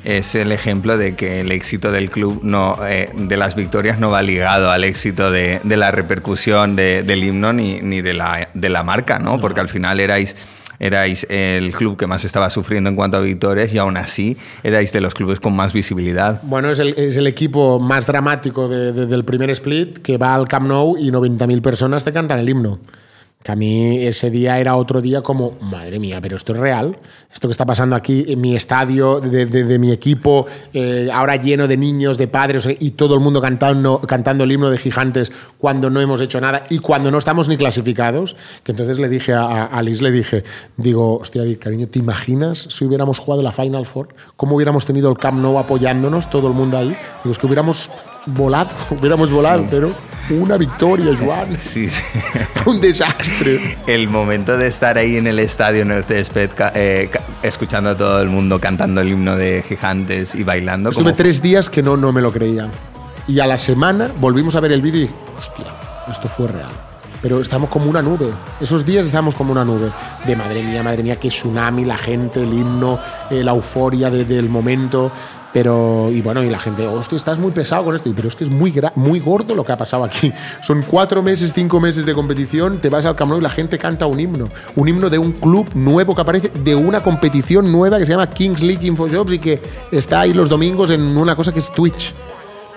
[0.04, 4.10] es el ejemplo de que el éxito del club no, eh, de las victorias no
[4.10, 8.48] va ligado al éxito de, de la repercusión de- del himno ni, ni de, la,
[8.54, 9.38] de la marca, ¿no?
[9.38, 10.34] Porque al final erais
[10.84, 14.92] erais el club que más estaba sufriendo en cuanto a victorias y aún así erais
[14.92, 16.40] de los clubes con más visibilidad.
[16.42, 20.34] Bueno, es el, es el equipo más dramático de- de- del primer split que va
[20.34, 22.78] al Camp Nou y 90.000 personas te cantan el himno.
[23.44, 26.96] Que a mí ese día era otro día como, madre mía, pero esto es real.
[27.30, 31.36] Esto que está pasando aquí en mi estadio, de, de- de mi equipo, eh, ahora
[31.36, 35.30] lleno de niños, de padres y todo el mundo cantando, cantando el himno de gigantes
[35.58, 38.34] cuando no hemos hecho nada y cuando no estamos ni clasificados.
[38.62, 40.42] Que entonces le dije a, a a Liz, le dije,
[40.78, 44.08] digo, hostia, cariño, ¿te imaginas si hubiéramos jugado la Final Four?
[44.38, 46.96] ¿Cómo hubiéramos tenido el Camp Nou apoyándonos, todo el mundo ahí?
[47.22, 47.90] Digo, es que hubiéramos
[48.24, 49.92] volado, hubiéramos volado, pero
[50.30, 51.56] una victoria, Joan.
[51.58, 52.02] Sí, sí.
[52.54, 53.78] Fue un desastre.
[53.86, 57.10] El momento de estar ahí en el estadio, en el césped, eh,
[57.42, 60.90] escuchando a todo el mundo cantando el himno de gigantes y bailando.
[60.90, 62.68] Estuve como- tres días que no, no me lo creía.
[63.26, 65.66] Y a la semana volvimos a ver el vídeo y dije, hostia,
[66.10, 66.70] esto fue real.
[67.22, 68.26] Pero estamos como una nube.
[68.60, 69.90] Esos días estamos como una nube.
[70.26, 72.98] De madre mía, madre mía, qué tsunami, la gente, el himno,
[73.30, 75.10] eh, la euforia de- del momento.
[75.54, 78.12] Pero, y bueno, y la gente, hostia, estás muy pesado con esto.
[78.14, 80.32] Pero es que es muy, muy gordo lo que ha pasado aquí.
[80.62, 83.78] Son cuatro meses, cinco meses de competición, te vas al Camp Nou y la gente
[83.78, 84.48] canta un himno.
[84.74, 88.28] Un himno de un club nuevo que aparece, de una competición nueva que se llama
[88.28, 89.62] Kings League Infojobs y que
[89.92, 92.12] está ahí los domingos en una cosa que es Twitch.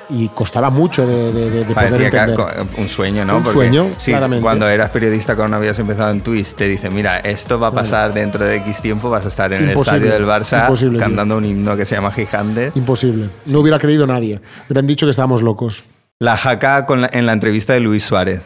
[0.10, 2.36] Y costaba mucho de, de- de- de poder entender.
[2.36, 3.38] co- un sueño, ¿no?
[3.38, 4.42] Un sueño, sí, claramente.
[4.42, 8.14] cuando eras periodista, cuando habías empezado en Twitch, te dicen, mira, esto va a pasar
[8.14, 11.08] dentro de X tiempo, vas a estar en Imposible, el estadio del Barça imposible, tío.
[11.08, 12.72] cantando un himno que se llama Gigante.
[12.76, 13.30] Imposible.
[13.48, 14.40] No hubiera creído nadie.
[14.70, 15.84] Hubieran dicho que estábamos locos.
[16.20, 18.42] La jaca con la- en la entrevista de Luis Suárez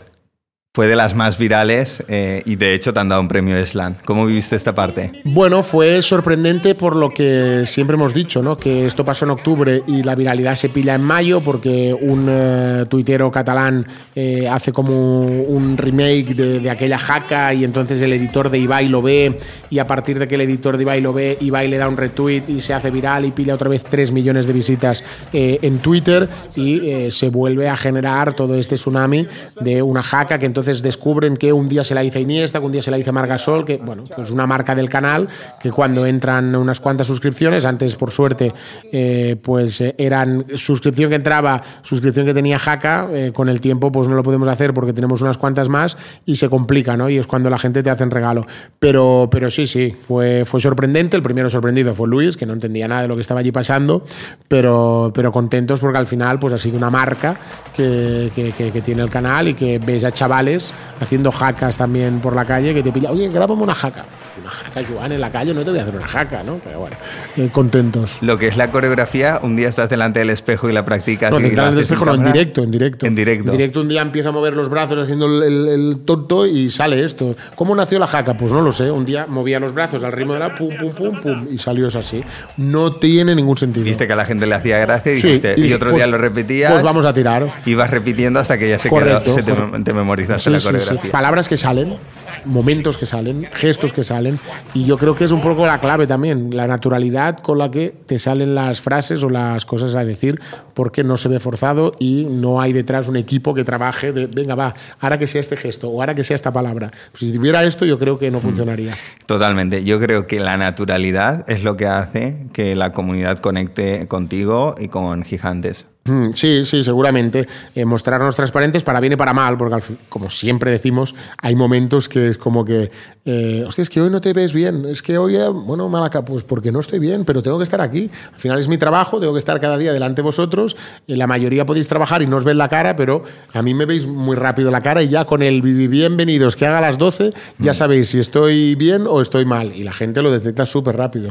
[0.74, 3.96] fue de las más virales eh, y de hecho te han dado un premio Slam.
[4.06, 5.12] ¿Cómo viviste esta parte?
[5.26, 8.56] Bueno, fue sorprendente por lo que siempre hemos dicho, ¿no?
[8.56, 12.86] Que esto pasó en octubre y la viralidad se pilla en mayo porque un eh,
[12.88, 18.60] tuitero catalán eh, hace como un remake de, aquella jaca y entonces el editor de
[18.60, 21.68] Ibai lo ve y a partir de que el editor de Ibai lo ve, Ibai
[21.68, 24.54] le da un retweet y se hace viral y pilla otra vez 3 millones de
[24.54, 25.04] visitas
[25.34, 29.28] eh, en Twitter y se vuelve a generar todo este tsunami
[29.60, 32.72] de una jaca que entonces descubren que un día se la hizo Iniesta, que un
[32.72, 35.28] día se la hizo Margasol, que bueno, pues una marca del canal
[35.62, 38.52] que cuando entran unas cuantas suscripciones, antes por suerte
[38.92, 43.92] eh, pues eh, eran suscripción que entraba, suscripción que tenía jaca, eh, con el tiempo
[43.92, 47.10] pues no lo podemos hacer porque tenemos unas cuantas más y se complica, ¿no?
[47.10, 48.46] Y es cuando la gente te hace un regalo.
[48.80, 51.16] Pero, pero sí, sí, fue, fue sorprendente.
[51.18, 54.04] El primero sorprendido fue Luis, que no entendía nada de lo que estaba allí pasando,
[54.48, 57.38] pero, pero contentos porque al final pues ha sido una marca
[57.76, 60.51] que, que- que- que tiene el canal y que ves a chavales
[61.00, 64.06] haciendo jacas también por la calle que te pilla, oye, grábame una jaca.
[64.42, 66.60] Una jaca, Joan, en la calle no te voy a hacer una jaca, ¿no?
[66.64, 66.96] Pero bueno,
[67.38, 68.18] eh, contentos.
[68.22, 71.32] Lo que es la coreografía, un día estás delante del espejo y la practicas.
[71.32, 73.06] No, y la central del espejo, no, en directo, en directo.
[73.06, 73.46] En directo.
[73.52, 76.70] En directo un día empiezo a mover los brazos haciendo el, el- el tonto y
[76.70, 77.36] sale esto.
[77.56, 78.36] ¿Cómo nació la jaca?
[78.36, 78.90] Pues no lo sé.
[78.92, 81.88] Un día movía los brazos al ritmo de la pum, pum, pum, pum y salió
[81.88, 82.24] eso así.
[82.58, 83.86] No tiene ningún sentido.
[83.86, 86.08] Viste que a la gente le hacía gracia y Sí, dijiste, y, otro pues- día
[86.08, 86.72] lo repetías.
[86.72, 87.48] Pues vamos a tirar.
[87.66, 90.66] Ibas repitiendo hasta que ya se Correcto, quedó, se te, te memorizaste Sí, la sí,
[90.68, 90.72] sí.
[90.72, 91.12] coreografía.
[91.12, 91.98] Palabras que salen,
[92.46, 94.40] momentos que salen, gestos que salen.
[94.74, 97.94] Y yo creo que es un poco la clave también, la naturalidad con la que
[98.06, 100.40] te salen las frases o las cosas a decir,
[100.74, 104.56] porque no se ve forzado y no hay detrás un equipo que trabaje de, venga,
[104.56, 106.92] va, ahora que sea este gesto o ahora que sea esta palabra.
[107.14, 108.96] Si tuviera esto, yo creo que no funcionaría.
[109.26, 109.84] Totalmente.
[109.84, 114.88] Yo creo que la naturalidad es lo que hace que la comunidad conecte contigo y
[114.88, 115.86] con gigantes.
[116.06, 117.48] Mm, Sí, sí, seguramente.
[117.76, 119.78] Eh, mostrarnos transparentes para bien y para mal, porque
[120.10, 122.90] como siempre decimos, hay momentos que es como que
[123.24, 126.26] eh, hostia, es que hoy no te ves bien, es que hoy, eh, bueno, Malaca,
[126.26, 128.10] pues porque no estoy bien, pero tengo que estar aquí.
[128.34, 130.76] Al final es mi trabajo, tengo que estar cada día delante de vosotros.
[131.08, 133.86] Eh, la mayoría podéis trabajar y no os ven la cara, pero a mí me
[133.86, 136.98] veis muy rápido la cara y ya con el "Bibi- bienvenidos que haga a las
[136.98, 139.72] 12, ya sabéis si estoy bien o estoy mal.
[139.76, 141.30] Y la gente lo detecta súper rápido.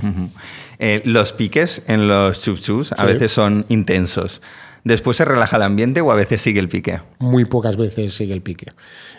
[0.79, 3.07] Eh, los piques en los chup-chups a Sí.
[3.07, 4.41] veces son intensos.
[4.85, 7.01] ¿Después se relaja el ambiente o a veces sigue el pique?
[7.19, 8.73] muy pocas veces sigue el pique.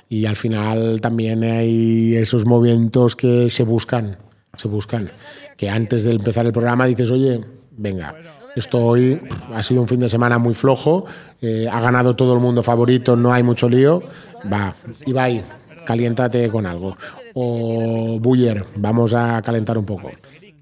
[0.10, 4.18] Y al final también hay esos momentos que se buscan,
[4.58, 5.12] se buscan.
[5.58, 7.40] Que antes de empezar el programa dices, oye,
[7.72, 8.16] venga,
[8.56, 9.22] esto hoy
[9.54, 11.06] ha sido un fin de semana muy flojo,
[11.42, 14.04] eh, ha ganado todo el mundo favorito, no hay mucho lío,
[14.52, 15.42] va, Ibai,
[15.86, 16.98] caliéntate con algo.
[17.34, 20.12] O Buller, vamos a calentar un poco.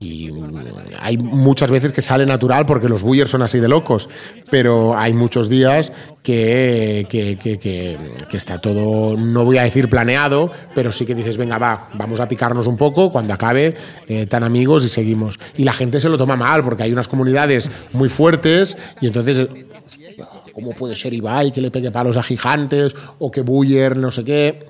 [0.02, 0.64] Y mm,
[1.02, 4.08] hay muchas veces que sale natural porque los Bullers son así de locos,
[4.50, 5.92] pero hay muchos días
[6.24, 11.36] que, que, que- que- está todo, no voy a decir planeado, pero sí que dices,
[11.38, 13.76] venga, va, vamos a picarnos un poco, cuando acabe,
[14.08, 15.38] eh, tan amigos y seguimos.
[15.58, 19.48] Y la gente se lo toma mal porque hay unas comunidades muy fuertes y entonces...
[20.54, 24.26] ¿Cómo puede ser Ibai que le pegue palos a gigantes o que Buller no sé
[24.26, 24.68] qué?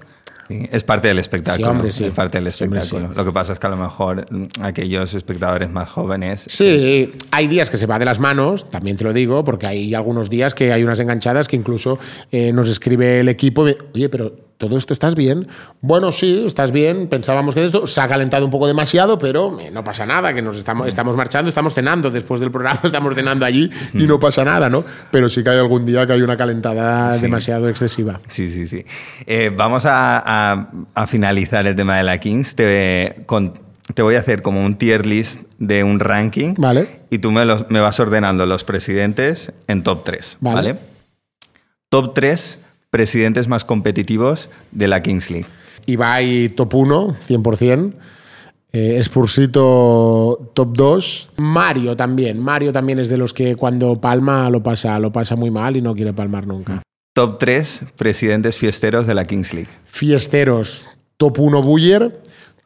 [0.49, 1.65] Sí, es parte del espectáculo.
[1.67, 2.05] Sí, hombre, sí.
[2.05, 3.13] Es parte del hombre, espectáculo.
[3.15, 6.43] Lo que pasa es que a lo mejor mm, aquellos espectadores más jóvenes.
[6.47, 9.93] Sí, hay días que se va de las manos, también te lo digo, porque hay
[9.93, 11.99] algunos días que hay unas enganchadas que incluso
[12.31, 15.47] eh, nos escribe el equipo, de, oye, pero todo esto estás bien.
[15.81, 17.07] Bueno, sí, estás bien.
[17.07, 20.57] Pensábamos que esto se ha calentado un poco demasiado, pero no pasa nada, que nos
[20.57, 24.69] estamos, estamos marchando, estamos cenando después del programa, estamos cenando allí y no pasa nada,
[24.69, 24.83] ¿no?
[25.09, 28.19] Pero sí que hay algún día que hay una calentada demasiado excesiva.
[28.27, 28.85] Sí, sí, sí.
[29.25, 30.19] Eh, vamos a,
[30.51, 32.53] a- a finalizar el tema de la Kings.
[32.55, 33.53] Te, con-
[33.95, 36.53] te voy a hacer como un tier list de un ranking.
[36.57, 36.99] Vale.
[37.09, 40.37] Y tú me, los- me vas ordenando los presidentes en top 3.
[40.41, 40.55] Vale.
[40.55, 40.79] ¿vale?
[41.89, 42.59] Top 3
[42.91, 45.47] presidentes más competitivos de la Kings League.
[45.85, 47.93] Ibai top 1, 100%.
[48.71, 51.29] Eh, Spursito top 2.
[51.37, 52.39] Mario también.
[52.39, 55.81] Mario también es de los que cuando palma lo pasa, lo pasa muy mal y
[55.81, 56.81] no quiere palmar nunca.
[57.15, 59.69] Top 3 presidentes fiesteros de la Kings League.
[59.85, 62.21] Fiesteros, top 1 Buller,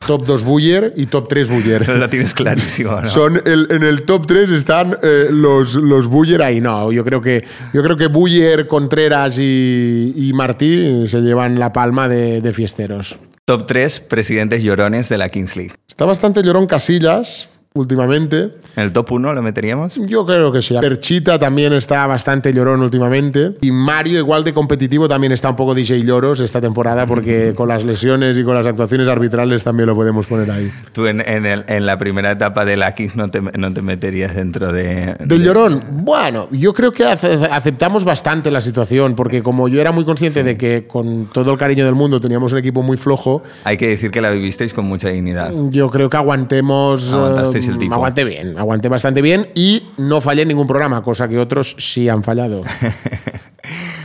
[0.07, 1.89] top 2 Buller y top 3 Buller.
[1.97, 3.09] Lo tienes clarísimo, ¿no?
[3.09, 6.61] Son el- en el top 3 están eh, los, los Buller ahí.
[6.61, 11.71] No, yo creo que, yo creo que Buller, Contreras y, y Martí se llevan la
[11.73, 13.15] palma de, de fiesteros.
[13.45, 15.73] Top 3 presidentes llorones de la Kings League.
[15.87, 18.55] Está bastante llorón Casillas últimamente.
[18.75, 19.93] ¿En el top 1 lo meteríamos?
[19.95, 20.75] Yo creo que sí.
[20.79, 23.57] Perchita también está bastante llorón últimamente.
[23.62, 27.67] Y Mario, igual de competitivo, también está un poco DJ lloros esta temporada porque con
[27.67, 30.71] las lesiones y con las actuaciones arbitrales también lo podemos poner ahí.
[30.91, 33.81] Tú en, en el- en la primera etapa de la Kings no te, no te
[33.81, 35.15] meterías dentro de...
[35.19, 39.79] Del de- llorón, bueno, yo creo que ace- aceptamos bastante la situación porque como yo
[39.81, 42.97] era muy consciente de que con todo el cariño del mundo teníamos un equipo muy
[42.97, 45.51] flojo, Hay que decir que la vivisteis con mucha dignidad.
[45.69, 47.12] yo creo que aguantemos.
[47.13, 47.95] Aguantasteis el tipo.
[47.95, 52.10] Aguanté bien, aguanté bastante bien y no fallé en ningún programa, cosa que otros sí
[52.10, 52.63] han fallado.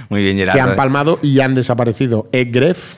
[0.09, 0.71] Muy bien, que Gerardo.
[0.71, 2.29] han palmado y han desaparecido.
[2.33, 2.95] Egref.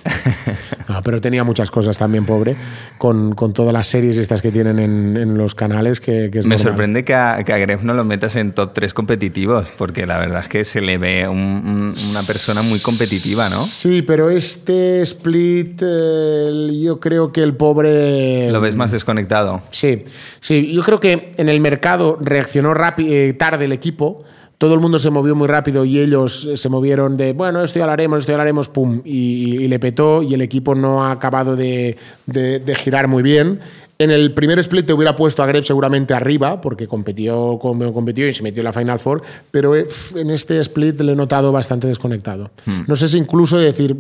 [0.88, 2.55] No, pero tenía muchas cosas también, pobre,
[2.99, 6.46] con, con todas las series estas que tienen en, en los canales, que, que es
[6.46, 6.59] Me normal.
[6.73, 10.18] sorprende que a, que a Gref no lo metas en top 3 competitivos, porque la
[10.18, 13.57] verdad es que se le ve un- un- una persona muy competitiva, ¿no?
[13.57, 18.51] Sí, pero este split, eh, yo creo que el pobre...
[18.53, 19.62] Lo ves más desconectado.
[19.73, 20.05] Sí,
[20.40, 24.23] sí, yo creo que en el mercado reaccionó rápido, tarde el equipo.
[24.61, 27.79] Todo el mundo se movió muy rápido y ellos eh, se movieron de, bueno, esto
[27.79, 30.75] ya lo haremos, esto ya lo haremos, pum, y, y le petó y el equipo
[30.75, 31.96] no ha acabado de,
[32.27, 33.59] de- de girar muy bien.
[33.99, 38.29] En el primer split te hubiera puesto a Gref seguramente arriba, porque competió, como competió
[38.29, 41.53] y se metió en la Final Four, pero eh, en este split le he notado
[41.53, 42.51] bastante desconectado.
[42.87, 43.96] No sé si incluso decir,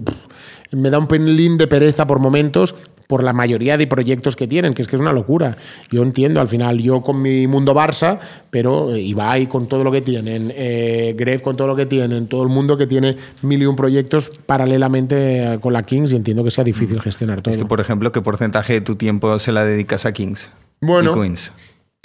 [0.72, 2.74] me da un pelín de pereza por momentos,
[3.10, 5.56] por la mayoría de proyectos que tienen, que es que es una locura.
[5.90, 8.20] Yo entiendo, al final, yo con mi mundo Barça,
[8.50, 12.28] pero eh, Ibai con todo lo que tienen, eh, Gref con todo lo que tienen,
[12.28, 16.16] todo el mundo que tiene mil y un proyectos paralelamente eh, con la Kings y
[16.16, 17.50] entiendo que sea difícil gestionar todo.
[17.52, 20.48] Es que, por ejemplo, ¿qué porcentaje de tu tiempo se la dedicas a Kings
[20.80, 21.10] Bueno.
[21.10, 21.52] y Queens?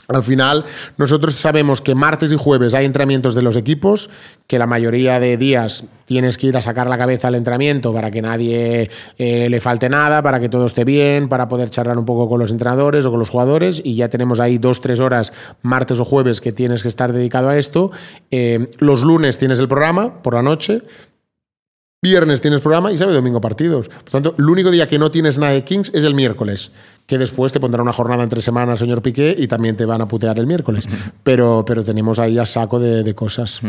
[0.08, 0.66] Al final,
[0.98, 4.12] nosotros sabemos que martes y jueves hay entrenamientos de los equipos,
[4.46, 8.12] que la mayoría de días tienes que ir a sacar la cabeza al entrenamiento para
[8.12, 12.06] que nadie eh, le falte nada, para que todo esté bien, para poder charlar un
[12.06, 15.34] poco con los entrenadores o con los jugadores, y ya tenemos ahí dos, tres horas,
[15.64, 17.90] martes o jueves, que tienes que estar dedicado a esto.
[18.30, 20.84] Eh, los lunes tienes el programa por la noche,
[22.06, 23.88] Viernes tienes programa y sábado y domingo partidos.
[23.88, 26.72] Por tanto, el único día que no tienes nada de Kings es el miércoles,
[27.06, 30.08] que después te pondrá una jornada entre semanas, señor Piqué, y también te van a
[30.08, 30.88] putear el miércoles.
[31.24, 33.62] Pero, pero tenemos ahí a saco de, de cosas.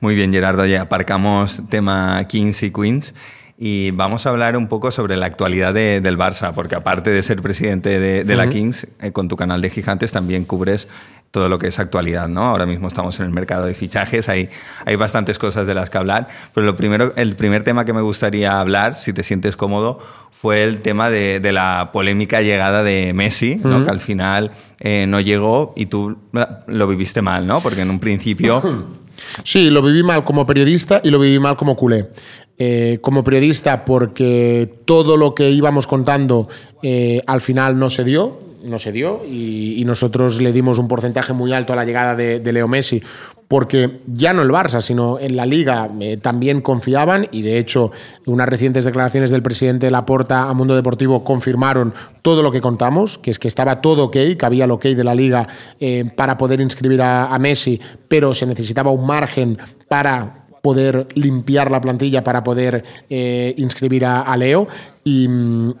[0.00, 0.66] Muy bien, Gerardo.
[0.66, 3.14] Ya aparcamos tema Kings y Queens.
[3.58, 7.22] y vamos a hablar un poco sobre la actualidad de- del Barça, porque aparte de
[7.22, 10.88] ser presidente de, de la Kings, eh, con tu canal de Gigantes también cubres
[11.30, 12.44] todo lo que es actualidad, ¿no?
[12.44, 14.48] Ahora mismo estamos en el mercado de fichajes, hay,
[14.84, 18.00] hay bastantes cosas de las que hablar, pero lo primero, el primer tema que me
[18.00, 19.98] gustaría hablar, si te sientes cómodo,
[20.30, 23.84] fue el tema de, de la polémica llegada de Messi, ¿no?
[23.84, 26.18] que al final eh, no llegó y tú
[26.66, 27.60] lo viviste mal, ¿no?
[27.60, 28.62] Porque en un principio...
[29.44, 32.10] Sí, lo viví mal como periodista y lo viví mal como culé.
[32.58, 36.48] Eh, como periodista porque todo lo que íbamos contando
[36.82, 41.32] eh, al final no se dio, no se dio y, nosotros le dimos un porcentaje
[41.32, 43.00] muy alto a la llegada de, Leo Messi
[43.46, 47.92] porque ya no el Barça, sino en la liga eh, también confiaban y de hecho
[48.26, 53.30] unas recientes declaraciones del presidente Laporta a Mundo Deportivo confirmaron todo lo que contamos, que
[53.30, 55.46] es que estaba todo ok, que había el ok de la liga
[55.78, 59.56] eh, para poder inscribir a, Messi, pero se necesitaba un margen
[59.88, 64.66] para poder limpiar la plantilla para poder eh, inscribir a, Leo
[65.04, 65.28] y,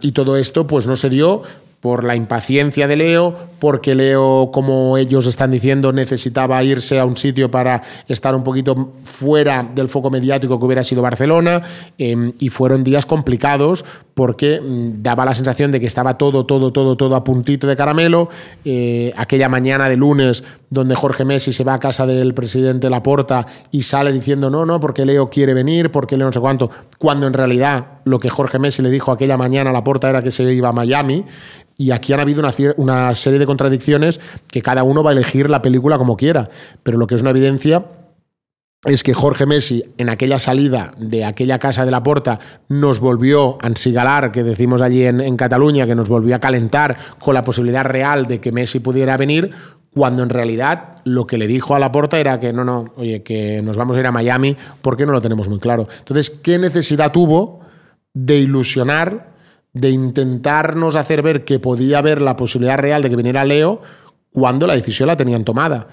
[0.00, 1.42] y todo esto pues no se dio
[1.86, 7.16] por la impaciencia de Leo, porque Leo, como ellos están diciendo, necesitaba irse a un
[7.16, 11.62] sitio para estar un poquito fuera del foco mediático que hubiera sido Barcelona,
[11.96, 13.84] eh, y fueron días complicados
[14.14, 17.76] porque mm, daba la sensación de que estaba todo, todo, todo, todo a puntito de
[17.76, 18.30] caramelo.
[18.64, 23.46] Eh, aquella mañana de lunes, donde Jorge Messi se va a casa del presidente Laporta
[23.70, 27.26] y sale diciendo no, no, porque Leo quiere venir, porque Leo no sé cuánto, cuando
[27.26, 30.52] en realidad lo que Jorge Messi le dijo aquella mañana a Laporta era que se
[30.52, 31.24] iba a Miami.
[31.78, 35.50] Y aquí han habido una, una serie de contradicciones que cada uno va a elegir
[35.50, 36.48] la película como quiera.
[36.82, 37.84] Pero lo que es una evidencia
[38.86, 42.38] es que Jorge Messi en aquella salida de aquella casa de la Porta
[42.68, 47.34] nos volvió a ensigalar, que decimos allí en Cataluña, que nos volvió a calentar con
[47.34, 49.50] la posibilidad real de que Messi pudiera venir,
[49.96, 53.22] cuando en realidad lo que le dijo a la Porta era que no, no, oye,
[53.22, 55.88] que nos vamos a ir a Miami porque no lo tenemos muy claro.
[56.00, 57.60] Entonces, ¿qué necesidad tuvo
[58.12, 59.30] de ilusionar,
[59.72, 63.80] de intentarnos hacer ver que podía haber la posibilidad real de que viniera Leo
[64.30, 65.88] cuando la decisión la tenían tomada?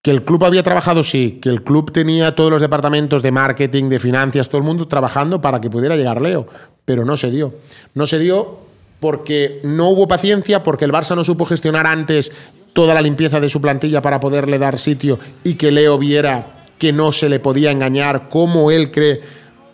[0.00, 1.40] Que el club había trabajado, sí.
[1.42, 5.40] Que el club tenía todos los departamentos de marketing, de finanzas, todo el mundo trabajando
[5.40, 6.46] para que pudiera llegar Leo.
[6.84, 7.52] Pero no se dio.
[7.94, 8.58] No se dio
[9.02, 12.30] porque no hubo paciencia, porque el Barça no supo gestionar antes
[12.72, 16.92] toda la limpieza de su plantilla para poderle dar sitio y que Leo viera que
[16.92, 19.20] no se le podía engañar como él cree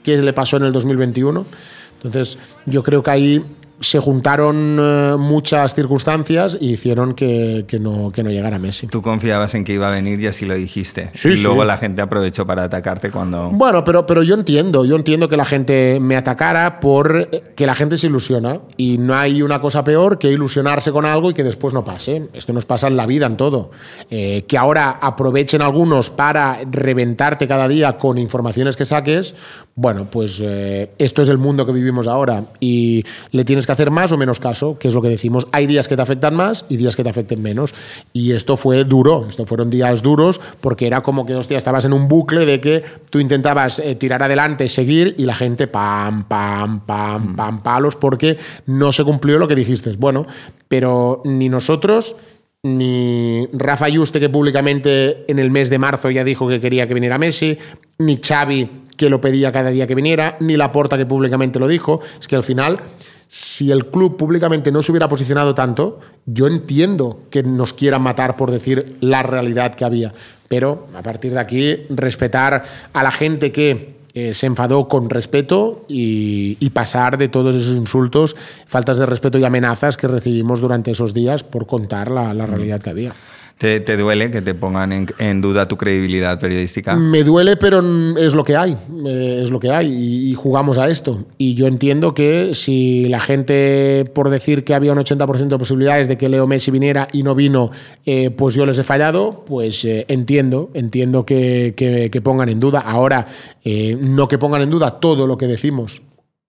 [0.02, 1.46] que le pasó en el 2021.
[1.94, 3.44] Entonces, yo creo que ahí
[3.80, 8.88] se juntaron eh, muchas circunstancias y hicieron que, que no, que no llegara Messi.
[8.88, 11.10] Tú confiabas en que iba a venir y así lo dijiste.
[11.14, 11.42] Sí, y sí.
[11.42, 13.50] luego la gente aprovechó para atacarte cuando...
[13.50, 17.74] Bueno, pero, pero yo entiendo, yo entiendo que la gente me atacara por que la
[17.74, 21.44] gente se ilusiona y no hay una cosa peor que ilusionarse con algo y que
[21.44, 22.24] después no pase.
[22.34, 23.70] Esto nos pasa en la vida, en todo.
[24.10, 29.34] Eh, que ahora aprovechen algunos para reventarte cada día con informaciones que saques,
[29.74, 33.90] bueno, pues eh, esto es el mundo que vivimos ahora y le tienes que hacer
[33.90, 35.46] más o menos caso, que es lo que decimos.
[35.52, 37.74] Hay días que te afectan más y días que te afecten menos.
[38.14, 41.92] Y esto fue duro, esto fueron días duros porque era como que, hostia, estabas en
[41.92, 46.80] un bucle de que tú intentabas eh, tirar adelante, seguir y la gente pam, pam,
[46.80, 49.92] pam, pam, palos porque no se cumplió lo que dijiste.
[49.98, 50.26] Bueno,
[50.68, 52.16] pero ni nosotros
[52.62, 56.94] ni Rafa Yuste, que públicamente en el mes de marzo ya dijo que quería que
[56.94, 57.56] viniera Messi,
[57.98, 62.00] ni Xavi, que lo pedía cada día que viniera, ni Laporta, que públicamente lo dijo.
[62.20, 62.80] Es que al final,
[63.28, 68.36] si el club públicamente no se hubiera posicionado tanto, yo entiendo que nos quieran matar
[68.36, 70.14] por decir la realidad que había.
[70.48, 75.84] Pero a partir de aquí, respetar a la gente que eh, se enfadó con respeto
[75.88, 78.34] y, y pasar de todos esos insultos,
[78.66, 82.80] faltas de respeto y amenazas que recibimos durante esos días por contar la, la realidad
[82.80, 83.12] que había.
[83.58, 86.94] ¿Te, te duele que te pongan en, en duda tu credibilidad periodística?
[86.94, 90.34] Me duele, pero mm, es lo que hay, eh, es lo que hay y, y
[90.34, 91.26] jugamos a esto.
[91.38, 96.06] Y yo entiendo que si la gente, por decir que había un 80% de posibilidades
[96.06, 97.70] de que Leo Messi viniera y no vino,
[98.06, 102.60] eh, pues yo les he fallado, pues eh, entiendo, entiendo que, que- que pongan en
[102.60, 102.78] duda.
[102.80, 103.26] Ahora,
[103.64, 106.00] eh, no que pongan en duda todo lo que decimos,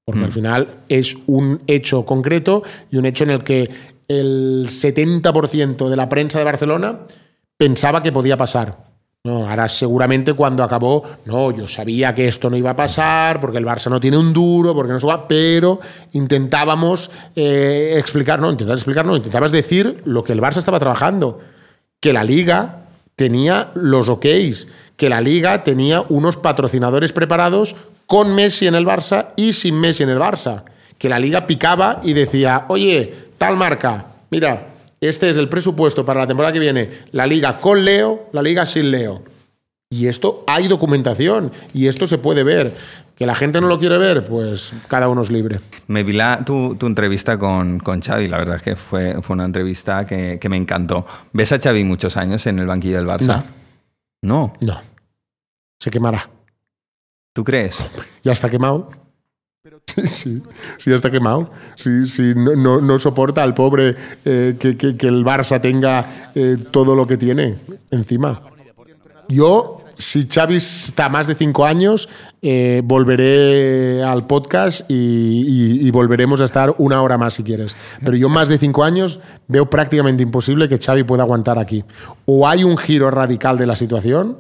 [0.06, 3.70] porque al final es un hecho concreto y un hecho en el que
[4.10, 7.00] el 70% de la prensa de Barcelona
[7.58, 8.90] pensaba que podía pasar.
[9.24, 13.58] No, ahora seguramente cuando acabó, no, yo sabía que esto no iba a pasar, porque
[13.58, 15.80] el Barça no tiene un duro, porque no se va, pero
[16.14, 21.40] intentábamos eh, explicar, no, intentar explicar, no, intentabas decir lo que el Barça estaba trabajando,
[22.00, 22.86] que la liga
[23.16, 29.34] tenía los OKs, que la liga tenía unos patrocinadores preparados con Messi en el Barça
[29.36, 30.64] y sin Messi en el Barça,
[30.98, 34.68] que la liga picaba y decía, oye, tal marca, mira,
[35.02, 38.68] este es el presupuesto para la temporada que viene, la liga con Leo, la liga
[38.68, 39.24] sin Leo.
[39.90, 42.76] Y esto hay documentación y esto se puede ver.
[43.16, 44.24] ¿Que la gente no lo quiere ver?
[44.24, 45.60] Pues cada uno es libre.
[45.88, 49.34] Me vi la, tu, tu entrevista con, con Xavi, la verdad es que fue, fue
[49.34, 51.06] una entrevista que, que me encantó.
[51.34, 53.44] ¿Ves a Xavi muchos años en el banquillo del Barça?
[54.22, 54.54] No.
[54.62, 54.80] No.
[55.82, 56.30] Se quemará.
[57.34, 57.92] ¿Tú crees?
[58.24, 58.90] Ya está quemado.
[60.06, 60.42] Sí,
[60.78, 61.52] sí, está quemado.
[61.76, 63.96] Sí, sí, no, no, no soporta al pobre
[64.26, 67.56] eh, que, que- que el Barça tenga eh, todo lo que tiene
[67.92, 68.42] encima.
[69.28, 72.10] Yo, si Xavi está más de cinco años,
[72.42, 77.76] eh, volveré al podcast y, y- y volveremos a estar una hora más si quieres.
[78.04, 81.84] Pero yo más de cinco años veo prácticamente imposible que Xavi pueda aguantar aquí.
[82.26, 84.38] O hay un giro radical de la situación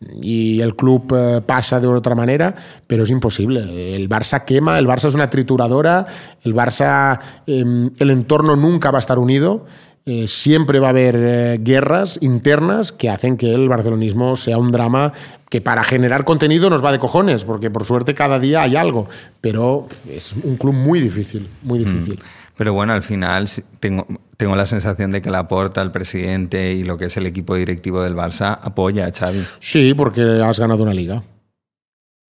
[0.00, 2.54] y el club eh, pasa de otra manera,
[2.86, 3.94] pero es imposible.
[3.94, 6.06] El Barça quema, el Barça es una trituradora,
[6.42, 9.66] el Barça, eh, el entorno nunca va a estar unido.
[10.06, 14.72] eh, siempre va a haber eh, guerras internas que hacen que el barcelonismo sea un
[14.72, 15.12] drama
[15.50, 19.06] que para generar contenido nos va de cojones, porque por suerte cada día hay algo,
[19.40, 22.18] pero es un club muy difícil, muy difícil.
[22.60, 23.48] Pero bueno, al final
[23.80, 24.06] tengo,
[24.36, 27.54] tengo la sensación de que la porta, el presidente y lo que es el equipo
[27.54, 29.42] directivo del Barça apoya a Xavi.
[29.60, 31.22] Sí, porque has ganado una liga.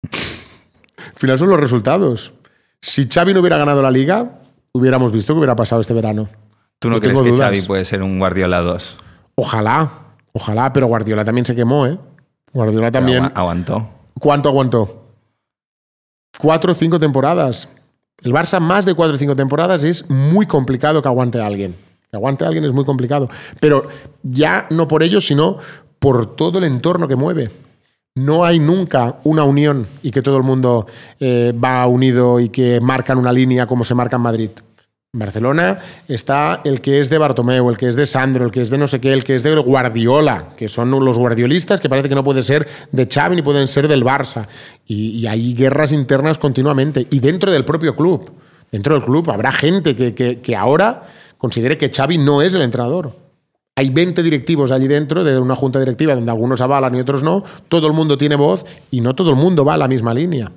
[0.03, 2.31] Al final son los resultados.
[2.79, 6.29] Si Xavi no hubiera ganado la liga, hubiéramos visto que hubiera pasado este verano.
[6.77, 7.47] ¿Tú no, No crees que dudas.
[7.47, 8.97] Xavi puede ser un Guardiola 2?
[9.33, 9.89] Ojalá,
[10.31, 11.97] ojalá, pero Guardiola también se quemó, ¿eh?
[12.53, 13.23] Guardiola también.
[13.25, 13.89] Agua- Aguantó.
[14.19, 15.11] ¿Cuánto aguantó?
[16.37, 17.67] Cuatro o cinco temporadas.
[18.23, 21.75] El Barça, más de cuatro o cinco temporadas, es muy complicado que aguante a alguien.
[22.09, 23.29] Que aguante a alguien es muy complicado.
[23.59, 23.87] Pero
[24.23, 25.57] ya no por ello, sino
[25.99, 27.49] por todo el entorno que mueve.
[28.15, 30.87] No hay nunca una unión y que todo el mundo
[31.19, 34.49] eh, va unido y que marcan una línea como se marca en Madrid.
[35.23, 38.69] Barcelona está el que es de Bartomeu, el que es de Sandro, el que es
[38.69, 42.07] de no sé qué, el que es de Guardiola, que son los guardiolistas que parece
[42.09, 44.45] que no puede ser de Xavi ni pueden ser del Barça.
[44.85, 47.07] Y, hay guerras internas continuamente.
[47.09, 48.31] Y dentro del propio club,
[48.71, 51.01] dentro del club habrá gente que, que- que ahora
[51.39, 53.15] considere que Xavi no es el entrenador.
[53.77, 57.43] Hay 20 directivos allí dentro de una junta directiva donde algunos avalan y otros no.
[57.67, 60.51] Todo el mundo tiene voz y no todo el mundo va a la misma línea.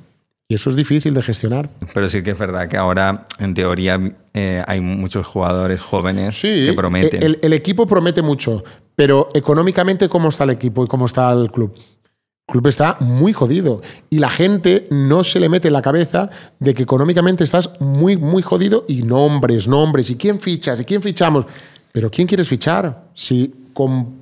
[0.53, 1.71] Y eso es difícil de gestionar.
[1.95, 3.99] Pero sí que es verdad que ahora, en teoría,
[4.35, 7.23] eh, hay muchos jugadores jóvenes Sí, que prometen.
[7.23, 8.63] El, el equipo promete mucho,
[8.95, 11.73] pero económicamente, ¿cómo está el equipo y cómo está el club?
[11.75, 13.81] El club está muy jodido
[14.11, 16.29] y la gente no se le mete en la cabeza
[16.59, 21.01] de que económicamente estás muy, muy jodido y nombres, nombres, y quién fichas, y quién
[21.01, 21.47] fichamos.
[21.93, 23.05] Pero ¿quién quieres fichar?
[23.15, 24.19] Si con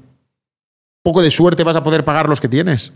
[1.03, 2.93] poco de suerte vas a poder pagar los que tienes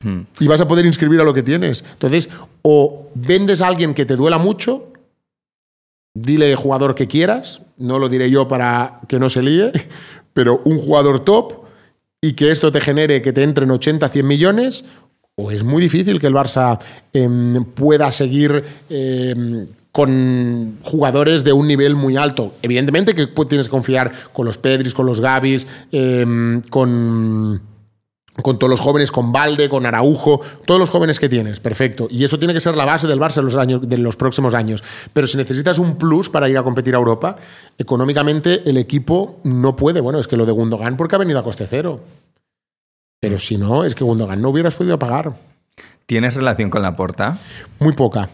[0.00, 0.20] Hmm.
[0.38, 1.84] y vas a poder inscribir a lo que tienes.
[1.92, 2.30] Entonces,
[2.62, 4.92] o vendes a alguien que te duela mucho,
[6.14, 9.72] dile jugador que quieras, no lo diré yo para que no se líe,
[10.32, 11.64] pero un jugador top
[12.20, 14.84] y que esto te genere que te entren 80, 100 millones,
[15.36, 16.80] o es muy difícil que el Barça
[17.12, 22.54] em, pueda seguir em, con jugadores de un nivel muy alto.
[22.62, 27.60] Evidentemente que tienes que confiar con los Pedris, con los Gavis, em, con
[28.42, 32.08] con todos los jóvenes, con Valde, con Araujo, todos los jóvenes que tienes, perfecto.
[32.10, 34.54] Y eso tiene que ser la base del Barça en los, años, de los próximos
[34.54, 34.82] años.
[35.12, 37.36] Pero si necesitas un plus para ir a competir a Europa,
[37.76, 40.00] económicamente el equipo no puede.
[40.00, 42.00] Bueno, es que lo de Gundogan porque ha venido a coste cero.
[43.20, 45.32] Pero si no, es que Gundogan no hubieras podido pagar.
[46.06, 47.38] ¿Tienes relación con la porta?
[47.80, 48.28] Muy poca.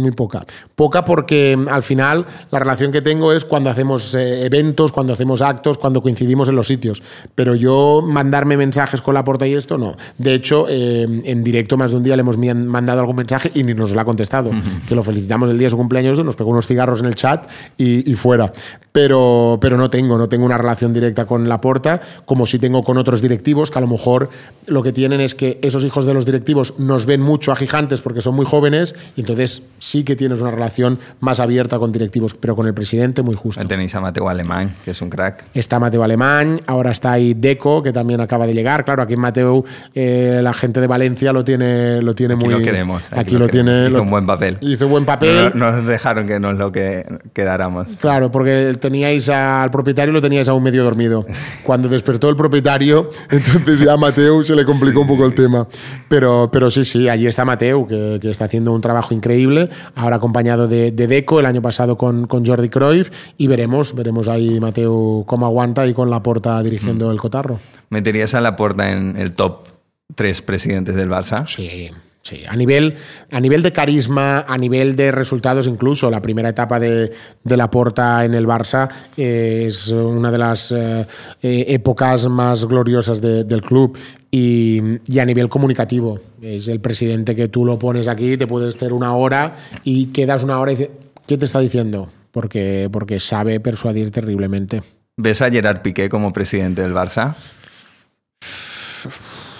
[0.00, 0.46] Muy poca.
[0.76, 5.12] Poca porque mm, al final la relación que tengo es cuando hacemos eh, eventos, cuando
[5.12, 7.02] hacemos actos, cuando coincidimos en los sitios.
[7.34, 9.96] Pero yo mandarme mensajes con la porta y esto no.
[10.16, 13.64] De hecho, eh, en directo más de un día le hemos mandado algún mensaje y
[13.64, 14.52] ni nos lo ha contestado.
[14.86, 17.50] Que lo felicitamos el día de su cumpleaños, nos pegó unos cigarros en el chat
[17.76, 18.52] y, y fuera.
[18.92, 22.82] Pero, pero no tengo, no tengo una relación directa con la porta, como si tengo
[22.82, 24.30] con otros directivos, que a lo mejor
[24.66, 28.00] lo que tienen es que esos hijos de los directivos nos ven mucho a gigantes
[28.00, 32.34] porque son muy jóvenes y entonces sí que tienes una relación más abierta con directivos,
[32.34, 33.64] pero con el presidente muy justo.
[33.66, 35.44] Tenéis a Mateo Alemán, que es un crack.
[35.54, 38.84] Está Mateo Alemán, ahora está ahí Deco, que también acaba de llegar.
[38.84, 39.64] Claro, aquí en Mateo
[39.94, 42.54] eh, la gente de Valencia lo tiene, lo tiene Aquí muy.
[42.54, 43.02] lo queremos.
[43.10, 43.50] Aquí, lo, queremos.
[43.50, 43.86] tiene.
[43.88, 44.58] Hizo lo- un buen papel.
[44.60, 45.52] Hizo buen papel.
[45.54, 47.86] No, nos dejaron que nos lo que quedáramos.
[48.00, 51.24] Claro, porque teníais al propietario lo teníais aún medio dormido.
[51.64, 55.66] Cuando despertó el propietario, entonces ya a Mateu se le complicó un poco el tema.
[56.08, 60.16] Pero, pero sí, sí, allí está Mateu, que, que está haciendo un trabajo increíble, ahora
[60.16, 64.60] acompañado de, de Deco, el año pasado con, con Jordi Cruyff, y veremos, veremos ahí
[64.60, 67.58] Mateu cómo aguanta y con la porta dirigiendo el cotarro.
[67.90, 69.68] ¿Meterías a la porta en el top
[70.14, 71.46] tres presidentes del Barça?
[71.46, 71.90] Sí,
[72.22, 72.42] sí.
[72.48, 72.96] A nivel,
[73.30, 77.12] a nivel de carisma, a nivel de resultados, incluso la primera etapa de,
[77.44, 81.06] de la Porta en el Barça eh, es una de las eh,
[81.42, 83.96] eh, épocas más gloriosas de- del club.
[84.30, 86.20] y, y a nivel comunicativo.
[86.42, 90.44] Es el presidente que tú lo pones aquí, te puedes hacer una hora y quedas
[90.44, 90.90] una hora y dices,
[91.26, 92.10] ¿qué te está diciendo?
[92.30, 94.82] Porque, porque sabe persuadir terriblemente.
[95.16, 97.34] ¿Ves a Gerard Piqué como presidente del Barça?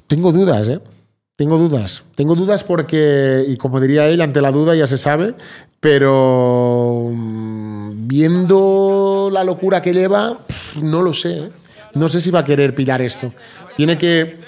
[0.07, 0.81] Tengo dudas, ¿eh?
[1.39, 2.03] Tengo dudas.
[2.17, 5.37] Tengo dudas porque, y como diría él, ante la duda ya se sabe,
[5.79, 10.37] pero mm, viendo la locura que lleva,
[10.83, 11.39] no lo sé.
[11.39, 11.51] ¿eh?
[11.95, 13.33] No sé si va a querer pillar esto.
[13.77, 14.41] Tiene que,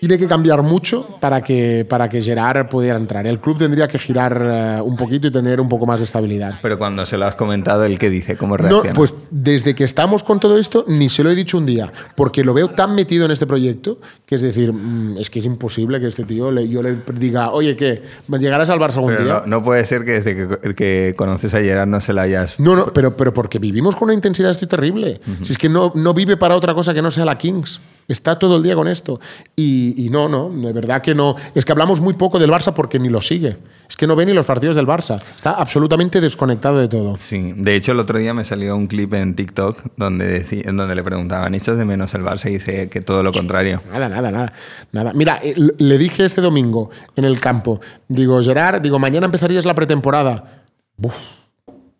[0.00, 3.26] tiene que cambiar mucho para que, para que Gerard pudiera entrar.
[3.26, 6.58] El club tendría que girar eh, un poquito y tener un poco más de estabilidad.
[6.62, 8.36] Pero cuando se lo has comentado, ¿el qué dice?
[8.36, 8.92] ¿Cómo No, reacciona?
[8.94, 12.42] pues desde que estamos con todo esto, ni se lo he dicho un día, porque
[12.44, 16.00] lo veo tan metido en este proyecto que es decir, mm, es que es imposible
[16.00, 18.02] que este tío le, yo le diga, oye, ¿qué?
[18.38, 19.34] ¿Llegarás al Barça algún Pero día?
[19.44, 22.58] no, no puede ser que desde que, que conoces a Gerard no se la hayas...
[22.58, 25.20] No, no, pero, pero porque vivimos con una intensidad esto terrible.
[25.42, 27.80] Si es que no, no vive para otra cosa que no sea la Kings.
[28.10, 29.20] Está todo el día con esto.
[29.56, 31.36] Y, y no, no, de verdad que no.
[31.54, 33.56] Es que hablamos muy poco del Barça porque ni lo sigue.
[33.88, 35.20] Es que no ve ni los partidos del Barça.
[35.36, 37.16] Está absolutamente desconectado de todo.
[37.18, 40.76] Sí, de hecho el otro día me salió un clip en TikTok donde, decí- en
[40.76, 42.48] donde le preguntaban, ¿echas de menos el Barça?
[42.50, 43.80] Y dice que todo lo contrario.
[43.92, 44.52] Nada, nada, nada,
[44.92, 45.12] nada.
[45.14, 49.74] Mira, eh, le dije este domingo en el campo, digo, Gerard, digo, mañana empezarías la
[49.74, 50.64] pretemporada.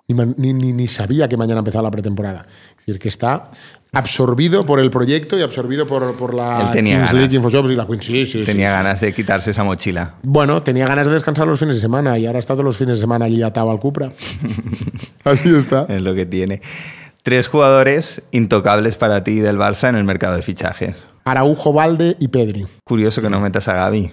[0.09, 2.45] Man- ni, ni- ni sabía que mañana empezaba la pretemporada.
[2.81, 3.49] Es decir, que está
[3.93, 7.15] absorbido por el proyecto y absorbido por, por la Él tenía Kings ganas.
[7.15, 8.03] League, Infojobs y la Queen.
[8.03, 8.75] Sí, sí, Tenía sí.
[8.75, 10.15] ganas de quitarse esa mochila.
[10.23, 12.97] Bueno, tenía ganas de descansar los fines de semana y ahora está todos los fines
[12.97, 14.13] de semana allí atado al Cupra.
[15.25, 15.87] Así está.
[15.89, 16.63] Es lo que tiene.
[17.23, 21.05] Tres jugadores intocables para ti del Barça en el mercado de fichajes.
[21.25, 22.67] Araujo, Valde y Pedri.
[22.85, 24.11] Curioso que no metas a Gaby.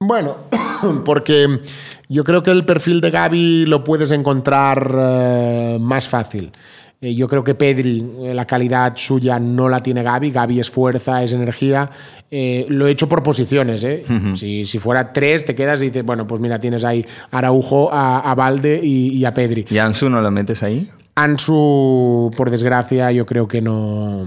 [0.00, 0.36] Bueno,
[1.04, 1.60] porque
[2.08, 6.52] yo creo que el perfil de Gaby lo puedes encontrar eh, más fácil.
[7.00, 10.30] Eh, yo creo que Pedri, eh, la calidad suya no la tiene Gaby.
[10.32, 11.88] Gaby es fuerza, es energía.
[12.30, 13.84] Eh, lo he hecho por posiciones.
[13.84, 14.04] ¿eh?
[14.36, 17.92] si, si fuera tres, te quedas y dices, bueno, pues mira, tienes ahí a Araujo,
[17.92, 19.64] a, a Valde y, y a Pedri.
[19.70, 20.90] ¿Y Ansu no lo metes ahí?
[21.14, 24.26] Ansu, por desgracia, yo creo que no,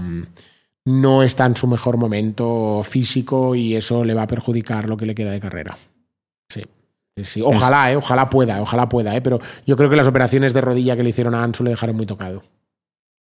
[0.84, 5.06] no está en su mejor momento físico y eso le va a perjudicar lo que
[5.06, 5.76] le queda de carrera.
[6.48, 6.62] Sí.
[7.16, 7.42] Sí, sí.
[7.44, 10.96] Ojalá, eh, ojalá pueda, ojalá pueda, eh, pero yo creo que las operaciones de rodilla
[10.96, 12.42] que le hicieron a Ansu le dejaron muy tocado.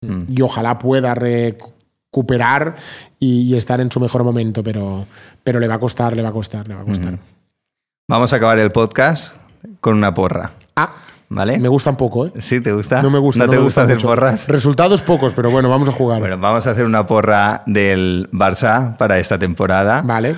[0.06, 0.26] Mm.
[0.38, 2.76] Y ojalá pueda recuperar
[3.20, 5.06] y, y estar en su mejor momento, pero,
[5.44, 7.18] pero le va a costar, le va a costar, le va a costar.
[8.08, 9.34] Vamos a acabar el podcast
[9.82, 10.92] con una porra, Ah,
[11.30, 11.58] ¿vale?
[11.58, 12.32] me gusta un poco, ¿eh?
[12.40, 13.02] ¿Sí te gusta?
[13.02, 13.46] No me gusta.
[13.46, 14.08] ¿No, te me gusta, hacer mucho.
[14.08, 14.48] porras?
[14.48, 16.20] Resultados pocos, pero bueno, vamos a jugar.
[16.20, 20.02] Bueno, vamos a hacer una porra del Barça para esta temporada.
[20.04, 20.36] Vale.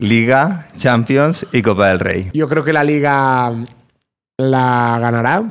[0.00, 2.30] Liga, Champions y Copa del Rey.
[2.34, 3.52] Yo creo que la liga
[4.36, 5.44] la ganará.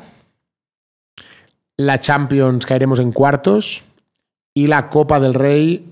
[1.78, 3.84] La Champions caeremos en cuartos.
[4.54, 5.86] Y la Copa del Rey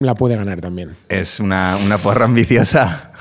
[0.00, 0.96] la puede ganar también.
[1.08, 3.12] Es una, una porra ambiciosa.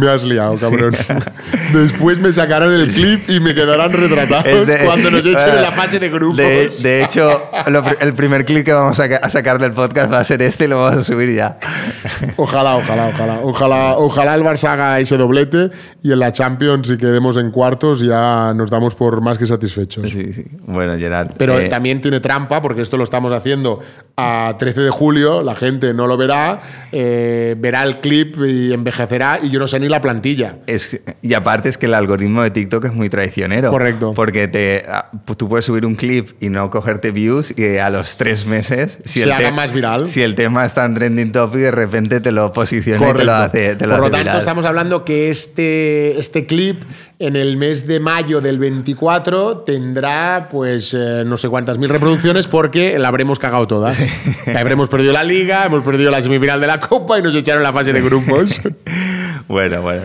[0.00, 0.94] Me has liado, cabrón.
[1.72, 5.62] Después me sacarán el clip y me quedarán retratados de- cuando nos echen bueno, en
[5.62, 6.36] la fase de grupos.
[6.36, 10.18] De, de hecho, lo el primer clip que vamos a, a sacar del podcast va
[10.20, 11.58] a ser este y lo vamos a subir ya.
[12.36, 15.70] Ojalá, ojalá, ojalá, ojalá, ojalá el Barça haga ese doblete
[16.02, 20.10] y en la Champions si quedemos en cuartos ya nos damos por más que satisfechos.
[20.10, 20.44] Sí, sí.
[20.66, 21.32] Bueno, Gerard.
[21.36, 23.80] Pero eh, también tiene trampa porque esto lo estamos haciendo
[24.16, 26.60] a 13 de julio, la gente no lo verá,
[26.92, 30.56] eh, verá el clip y envejecerá y yo no sé ni la plantilla.
[30.66, 33.70] es- y aparte es que el algoritmo de TikTok es muy traicionero.
[33.70, 34.12] Correcto.
[34.14, 37.90] Porque te, ah, pues tú puedes subir un clip y no cogerte views y a
[37.90, 38.98] los tres meses...
[39.04, 40.06] Si Se el haga más viral.
[40.06, 43.32] Si el tema está en trending topic, de repente te lo posiciona y te lo
[43.34, 44.38] hace, te lo Por lo hace tanto, viral.
[44.38, 46.82] estamos hablando que este, este clip
[47.18, 52.46] en el mes de mayo del 24 tendrá pues eh, no sé cuántas mil reproducciones
[52.48, 53.94] porque la habremos cagado toda.
[54.58, 57.72] Habremos perdido la liga, hemos perdido la semifinal de la Copa y nos echaron la
[57.72, 58.60] fase de grupos.
[59.48, 60.02] Bueno, bueno.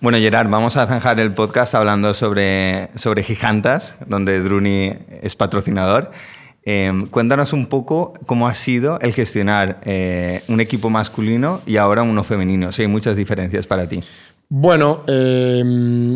[0.00, 6.12] Bueno, Gerard, vamos a zanjar el podcast hablando sobre, sobre Gigantas, donde Druni es patrocinador.
[6.64, 12.02] Eh, cuéntanos un poco cómo ha sido el gestionar eh, un equipo masculino y ahora
[12.02, 12.72] uno femenino.
[12.72, 14.00] Si hay muchas diferencias para ti.
[14.50, 15.62] Bueno, eh,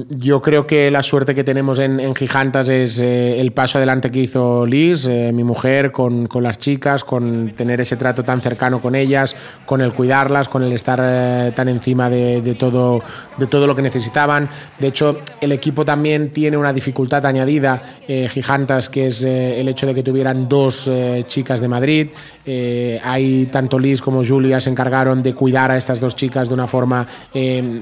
[0.08, 4.20] yo creo que la suerte que tenemos en, en es eh, el paso adelante que
[4.20, 8.94] hizo Liz, eh, mi mujer, con, las chicas, con tener ese trato tan cercano con
[8.94, 13.02] ellas, con el cuidarlas, con el estar eh, tan encima de, todo,
[13.36, 14.48] de todo lo que necesitaban.
[14.80, 19.94] De hecho, el equipo también tiene una dificultad añadida, Gigantas, que es el hecho de
[19.94, 20.90] que tuvieran dos
[21.26, 22.08] chicas de Madrid.
[23.04, 26.66] Ahí tanto Liz como Julia se encargaron de cuidar a estas dos chicas de una
[26.66, 27.06] forma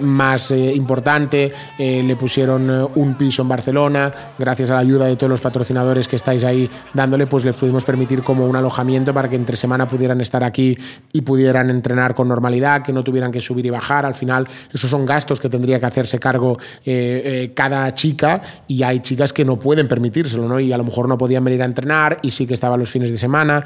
[0.00, 5.06] más eh, importante, eh, le pusieron eh, un piso en Barcelona, gracias a la ayuda
[5.06, 9.12] de todos los patrocinadores que estáis ahí dándole, pues les pudimos permitir como un alojamiento
[9.12, 10.76] para que entre semana pudieran estar aquí
[11.12, 14.06] y pudieran entrenar con normalidad, que no tuvieran que subir y bajar.
[14.06, 16.58] Al final, esos son gastos que tendría que hacerse cargo
[17.54, 20.60] cada chica y hay chicas que no pueden permitírselo, ¿no?
[20.60, 23.10] Y a lo mejor no podían venir a entrenar y sí que estaban los fines
[23.10, 23.64] de semana.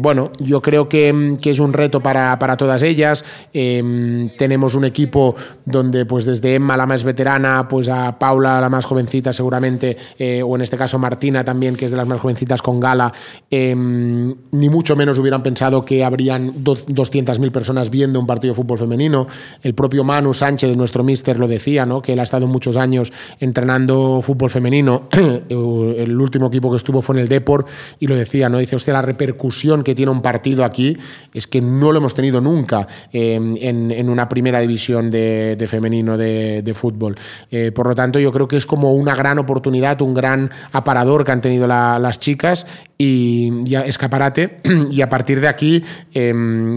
[0.00, 3.24] Bueno, yo creo que, mm, que es un reto para, para todas ellas.
[3.52, 5.34] Eh, tenemos un equipo
[5.64, 10.42] donde, pues desde Emma, la más veterana, pues a Paula, la más jovencita, seguramente, eh,
[10.42, 13.12] o en este caso Martina también, que es de las más jovencitas con Gala,
[13.50, 18.56] eh, ni mucho menos hubieran pensado que habrían do- 200.000 personas viendo un partido de
[18.56, 19.26] fútbol femenino.
[19.62, 22.02] El propio Manu Sánchez, nuestro mister, lo decía, ¿no?
[22.02, 25.08] que él ha estado muchos años entrenando fútbol femenino.
[25.48, 27.66] el último equipo que estuvo fue en el Depor
[27.98, 28.58] y lo decía, ¿no?
[28.58, 30.96] dice, usted la repercusión que tiene un partido aquí
[31.34, 33.56] es que no lo hemos tenido nunca en,
[33.90, 37.16] en una primera división de, de femenino de, fútbol.
[37.50, 41.24] Eh, por lo tanto, yo creo que es como una gran oportunidad, un gran aparador
[41.24, 42.66] que han tenido la- las chicas
[42.96, 44.60] y, escaparate.
[44.90, 45.82] Y a partir de aquí,
[46.14, 46.32] eh,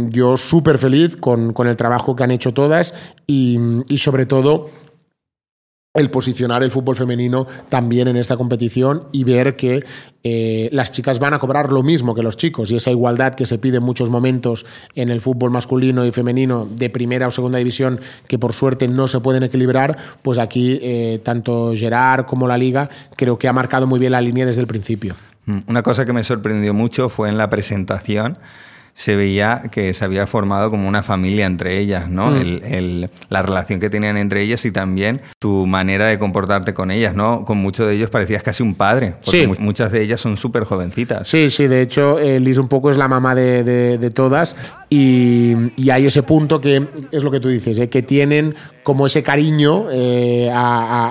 [0.09, 2.93] yo súper feliz con, con el trabajo que han hecho todas
[3.27, 3.57] y
[3.97, 4.69] sobre todo
[5.93, 9.83] el posicionar el fútbol femenino también en esta competición y ver que
[10.23, 13.45] eh, las chicas van a cobrar lo mismo que los chicos y esa igualdad que
[13.45, 14.65] se pide en muchos momentos
[14.95, 19.09] en el fútbol masculino y femenino de primera o segunda división que por suerte no
[19.09, 23.85] se pueden equilibrar, pues aquí eh, tanto Gerard como la liga creo que ha marcado
[23.85, 25.15] muy bien la línea desde el principio.
[25.45, 28.37] Mm, Una cosa que me sorprendió mucho fue en la presentación.
[28.93, 32.27] Se veía que se había formado como una familia entre ellas, ¿no?
[32.31, 32.35] Mm.
[32.35, 36.91] El- el- la relación que tenían entre ellas y también tu manera de comportarte con
[36.91, 37.45] ellas, ¿no?
[37.45, 39.47] Con muchos de ellos parecías casi un padre, porque Sí.
[39.47, 41.27] mu- muchas de ellas son súper jovencitas.
[41.27, 44.55] Sí, sí, de hecho, eh, Liz un poco es la mamá de, de- de todas
[44.93, 49.05] y, y hay ese punto que es lo que tú dices, eh, que tienen como
[49.05, 50.57] ese cariño eh, a-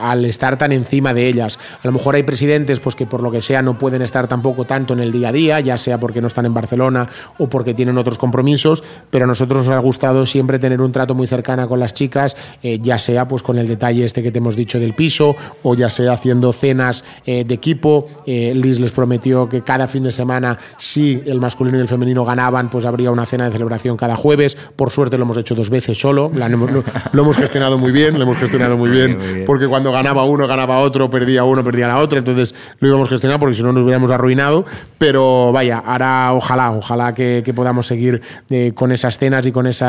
[0.04, 1.56] a- al estar tan encima de ellas.
[1.82, 4.66] A lo mejor hay presidentes pues, que por lo que sea no pueden estar tampoco
[4.66, 7.08] tanto en el día a día, ya sea porque no están en Barcelona
[7.38, 11.14] o porque tienen otros compromisos, pero a nosotros nos ha gustado siempre tener un trato
[11.14, 14.40] muy cercano con las chicas, eh, ya sea pues con el detalle este que te
[14.40, 18.08] hemos dicho del piso o ya sea haciendo cenas eh, de equipo.
[18.26, 22.26] Eh, Liz les prometió que cada fin de semana, si el masculino y el femenino
[22.26, 24.56] ganaban, pues habría una cena de celebración cada jueves.
[24.76, 26.66] Por suerte lo hemos hecho dos veces solo, la lo,
[27.12, 29.44] lo hemos gestionado muy bien, lo hemos gestionado muy bien, Muy bien.
[29.46, 33.10] porque cuando ganaba uno, ganaba otro, perdía uno, perdía la otra, entonces lo íbamos a
[33.10, 34.64] gestionar porque si no nos hubiéramos arruinado.
[34.98, 39.66] Pero vaya, ahora ojalá, ojalá que, que podamos seguir eh, con esas cenas y con
[39.66, 39.86] ese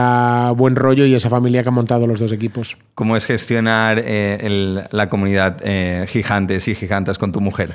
[0.55, 2.77] buen rollo y esa familia que han montado los dos equipos.
[2.95, 7.71] ¿Cómo es gestionar eh, el- la comunidad eh, gigantes y gigantes con tu mujer?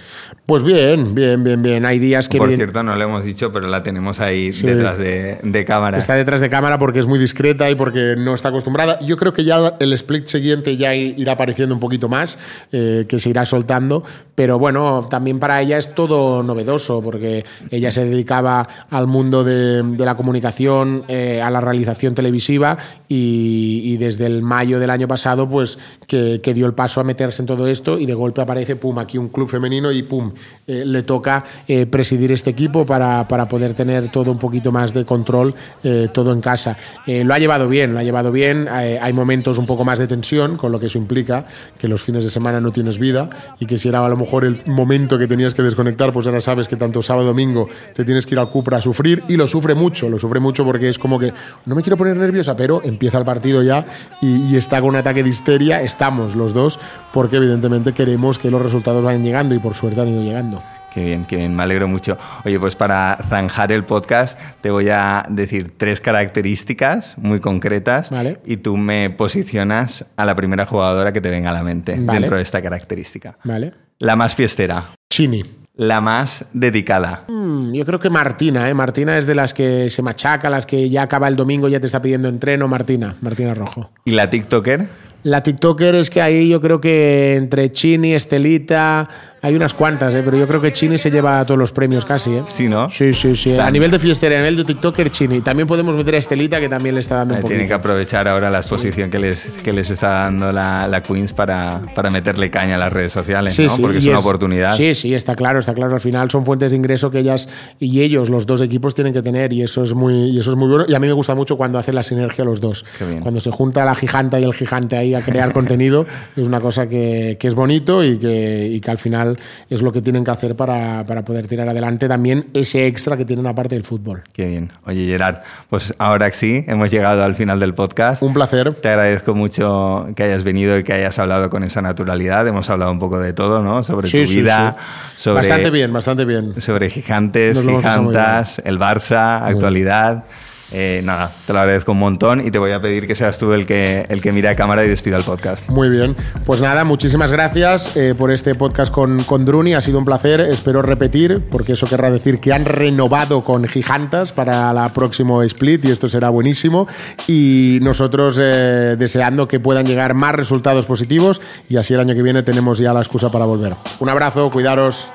[0.47, 1.85] Pues bien, bien, bien, bien.
[1.85, 4.67] Hay días que Por evident- cierto, no lo hemos dicho, pero la tenemos ahí Sí.
[4.67, 5.96] detrás de, de cámara.
[5.97, 8.99] Está detrás de cámara porque es muy discreta y porque no está acostumbrada.
[9.01, 12.39] Yo creo que ya el split siguiente ya irá apareciendo un poquito más,
[12.73, 14.03] eh, que se irá soltando.
[14.35, 19.83] Pero bueno, también para ella es todo novedoso porque ella se dedicaba al mundo de,
[19.97, 22.77] la comunicación, eh, a la realización televisiva
[23.09, 27.47] y, desde el mayo del año pasado, pues que, dio el paso a meterse en
[27.47, 30.33] todo esto y de golpe aparece, pum, aquí un club femenino y pum,
[30.67, 31.43] eh, le toca
[31.91, 35.55] presidir este equipo para, para poder tener todo un poquito más de control,
[35.89, 36.77] eh, todo en casa.
[37.07, 38.67] Eh, lo ha llevado bien, lo ha llevado bien.
[38.69, 41.47] Eh, hay momentos un poco más de tensión, con lo que eso implica
[41.79, 43.31] que los fines de semana no tienes vida
[43.61, 46.41] y que si era a lo mejor el momento que tenías que desconectar, pues ahora
[46.41, 49.47] sabes que tanto sábado domingo te tienes que ir al Cupra a sufrir y lo
[49.47, 51.33] sufre mucho, lo sufre mucho porque es como que
[51.67, 53.87] no me quiero poner nerviosa, pero empieza el partido ya
[54.21, 56.81] y, y está con un ataque de histeria, estamos los dos,
[57.13, 60.61] porque evidentemente queremos que los resultados vayan llegando y por suerte han ido llegando.
[60.97, 62.17] Qué bien, qué bien, me alegro mucho.
[62.47, 68.39] Oye, pues para zanjar el podcast te voy a decir tres características muy concretas Vale.
[68.47, 72.21] y tú me posicionas a la primera jugadora que te venga a la mente Vale.
[72.21, 73.37] dentro de esta característica.
[73.45, 73.75] ¿Vale?
[73.99, 75.45] La más fiestera, Chini.
[75.75, 78.73] la más dedicada, Mm, Yo creo que Martina, ¿eh?
[78.73, 81.85] Martina es de las que se machaca, las que ya acaba el domingo, ya te
[81.87, 82.69] está pidiendo entreno.
[82.69, 83.91] Martina, Martina Rojo.
[84.07, 84.89] y la TikToker.
[85.23, 89.09] La TikToker es que ahí yo creo que entre Chini, Estelita,
[89.47, 90.23] hay unas cuantas, ¿eh?
[90.25, 92.35] pero yo creo que Chini se lleva todos los premios casi.
[92.35, 92.43] ¿eh?
[92.49, 92.91] Sí, ¿no?
[92.91, 93.57] Sí, sí, sí.
[93.57, 95.41] A nivel de fiestera, a nivel de TikToker, Chini.
[95.41, 97.55] También podemos meter a Estelita, que también le está dando un Eh, poquito.
[97.55, 101.33] Tienen que aprovechar ahora la exposición que, les, que les está dando la, la Queens
[101.33, 103.77] para, para meterle caña a las redes sociales, ¿no?
[103.81, 104.75] Porque es una oportunidad.
[104.75, 105.95] Sí, sí, está claro, está claro.
[105.95, 109.23] Al final son fuentes de ingreso que ellas y ellos, los dos equipos, tienen que
[109.23, 110.87] tener y eso es muy, y eso es muy bueno.
[110.89, 112.85] Y a mí me gusta mucho cuando hacen la sinergia los dos.
[112.99, 113.21] Qué bien.
[113.21, 116.05] Cuando se junta la giganta y el gigante ahí a crear contenido,
[116.37, 119.83] es una cosa que, que es bonito y que, y que al final final es
[119.83, 123.47] lo que tienen que hacer para, para poder tirar adelante también ese extra que tienen
[123.47, 124.23] aparte del fútbol.
[124.33, 124.73] Qué bien.
[124.87, 125.39] Oye, Gerard,
[125.71, 128.23] pues ahora sí, hemos llegado al final del podcast.
[128.23, 128.75] Un placer.
[128.75, 132.47] Te agradezco mucho que hayas venido y que hayas hablado con esa naturalidad.
[132.47, 133.83] Hemos hablado un poco de todo, ¿no?
[133.85, 134.77] Sobre Sí, tu sí, vida,
[135.15, 135.23] sí.
[135.23, 136.61] sobre Bastante bien, bastante bien.
[136.61, 140.25] sobre gigantes, gigantas, el Barça, actualidad.
[140.73, 143.53] Eh, nada, te lo agradezco un montón y te voy a pedir que seas tú
[143.53, 145.69] el que, el que mire a cámara y despida el podcast.
[145.69, 146.17] Muy bien.
[146.45, 149.75] Pues nada, muchísimas gracias eh, por este podcast con, con Druni.
[149.75, 150.41] Ha sido un placer.
[150.41, 155.85] Espero repetir, porque eso querrá decir que han renovado con Gigantas para la próximo split
[155.85, 156.89] y esto será buenísimo.
[157.29, 162.23] Y nosotros eh, deseando que puedan llegar más resultados positivos y así el año que
[162.23, 163.75] viene tenemos ya la excusa para volver.
[164.01, 165.09] Un abrazo, cuidaros.